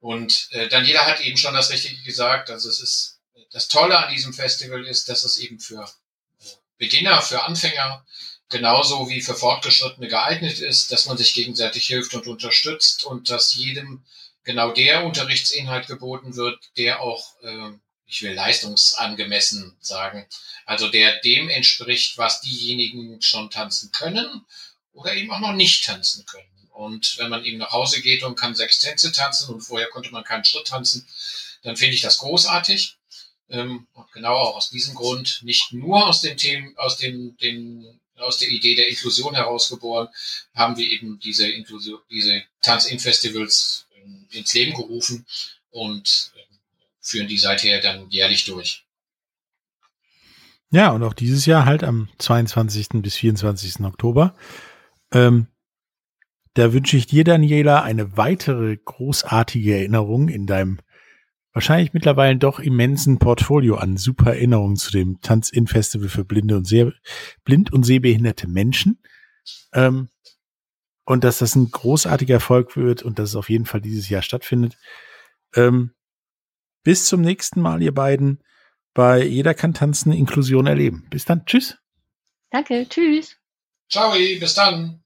Und 0.00 0.48
äh, 0.52 0.68
Daniela 0.68 1.06
hat 1.06 1.20
eben 1.20 1.36
schon 1.36 1.54
das 1.54 1.70
Richtige 1.70 2.02
gesagt. 2.02 2.50
Also 2.50 2.68
es 2.68 2.80
ist 2.80 3.16
das 3.50 3.68
Tolle 3.68 3.98
an 3.98 4.12
diesem 4.12 4.32
Festival 4.32 4.86
ist, 4.86 5.08
dass 5.08 5.24
es 5.24 5.38
eben 5.38 5.60
für 5.60 5.88
Beginner, 6.78 7.22
für 7.22 7.44
Anfänger 7.44 8.04
genauso 8.48 9.08
wie 9.08 9.22
für 9.22 9.34
Fortgeschrittene 9.34 10.08
geeignet 10.08 10.60
ist, 10.60 10.92
dass 10.92 11.06
man 11.06 11.16
sich 11.16 11.34
gegenseitig 11.34 11.86
hilft 11.86 12.14
und 12.14 12.26
unterstützt 12.26 13.04
und 13.04 13.30
dass 13.30 13.54
jedem 13.54 14.04
genau 14.44 14.72
der 14.72 15.04
Unterrichtsinhalt 15.04 15.86
geboten 15.86 16.36
wird, 16.36 16.60
der 16.76 17.00
auch, 17.00 17.40
äh, 17.42 17.70
ich 18.06 18.22
will 18.22 18.34
leistungsangemessen 18.34 19.76
sagen, 19.80 20.26
also 20.64 20.88
der 20.88 21.20
dem 21.20 21.48
entspricht, 21.48 22.18
was 22.18 22.40
diejenigen 22.40 23.20
schon 23.20 23.50
tanzen 23.50 23.90
können 23.90 24.46
oder 24.92 25.14
eben 25.14 25.30
auch 25.32 25.40
noch 25.40 25.54
nicht 25.54 25.84
tanzen 25.84 26.24
können. 26.26 26.55
Und 26.76 27.16
wenn 27.16 27.30
man 27.30 27.42
eben 27.42 27.56
nach 27.56 27.72
Hause 27.72 28.02
geht 28.02 28.22
und 28.22 28.38
kann 28.38 28.54
sechs 28.54 28.80
Tänze 28.80 29.10
tanzen 29.10 29.54
und 29.54 29.62
vorher 29.62 29.88
konnte 29.88 30.10
man 30.10 30.24
keinen 30.24 30.44
Schritt 30.44 30.66
tanzen, 30.66 31.06
dann 31.62 31.74
finde 31.74 31.94
ich 31.94 32.02
das 32.02 32.18
großartig. 32.18 32.98
Ähm, 33.48 33.86
und 33.94 34.12
genau 34.12 34.34
auch 34.34 34.56
aus 34.56 34.68
diesem 34.68 34.94
Grund, 34.94 35.40
nicht 35.42 35.72
nur 35.72 36.06
aus 36.06 36.20
den 36.20 36.36
Themen, 36.36 36.76
aus 36.76 36.98
dem, 36.98 37.34
den, 37.38 37.98
aus 38.16 38.38
der 38.38 38.48
Idee 38.48 38.74
der 38.74 38.88
Inklusion 38.88 39.34
herausgeboren, 39.34 40.08
haben 40.54 40.76
wir 40.76 40.86
eben 40.86 41.18
diese 41.18 41.48
Inklusion, 41.48 42.00
diese 42.10 42.42
Tanz-In-Festivals 42.60 43.86
ähm, 43.96 44.26
ins 44.30 44.52
Leben 44.52 44.74
gerufen 44.74 45.24
und 45.70 46.32
ähm, 46.36 46.58
führen 47.00 47.28
die 47.28 47.38
seither 47.38 47.80
dann 47.80 48.10
jährlich 48.10 48.44
durch. 48.44 48.84
Ja, 50.70 50.90
und 50.90 51.02
auch 51.02 51.14
dieses 51.14 51.46
Jahr 51.46 51.64
halt 51.64 51.82
am 51.82 52.10
22. 52.18 52.88
bis 53.00 53.14
24. 53.14 53.80
Oktober. 53.80 54.36
Ähm, 55.10 55.46
da 56.56 56.72
wünsche 56.72 56.96
ich 56.96 57.06
dir, 57.06 57.22
Daniela, 57.22 57.82
eine 57.82 58.16
weitere 58.16 58.78
großartige 58.78 59.76
Erinnerung 59.76 60.28
in 60.30 60.46
deinem 60.46 60.78
wahrscheinlich 61.52 61.92
mittlerweile 61.92 62.36
doch 62.36 62.60
immensen 62.60 63.18
Portfolio 63.18 63.76
an 63.76 63.98
super 63.98 64.34
Erinnerungen 64.34 64.76
zu 64.76 64.90
dem 64.90 65.20
Tanz-In-Festival 65.20 66.08
für 66.08 66.24
blinde 66.24 66.56
und 66.56 66.66
sehr, 66.66 66.92
blind 67.44 67.72
und 67.72 67.82
sehbehinderte 67.82 68.48
Menschen. 68.48 69.02
Ähm, 69.74 70.08
und 71.04 71.24
dass 71.24 71.38
das 71.38 71.54
ein 71.54 71.70
großartiger 71.70 72.34
Erfolg 72.34 72.76
wird 72.76 73.02
und 73.02 73.18
dass 73.18 73.30
es 73.30 73.36
auf 73.36 73.50
jeden 73.50 73.66
Fall 73.66 73.82
dieses 73.82 74.08
Jahr 74.08 74.22
stattfindet. 74.22 74.78
Ähm, 75.54 75.92
bis 76.82 77.06
zum 77.06 77.20
nächsten 77.20 77.60
Mal, 77.60 77.82
ihr 77.82 77.94
beiden, 77.94 78.42
bei 78.94 79.22
Jeder 79.22 79.52
kann 79.52 79.74
tanzen, 79.74 80.10
Inklusion 80.12 80.66
erleben. 80.66 81.06
Bis 81.10 81.26
dann. 81.26 81.44
Tschüss. 81.44 81.76
Danke. 82.50 82.86
Tschüss. 82.88 83.36
Ciao, 83.90 84.12
bis 84.14 84.54
dann. 84.54 85.05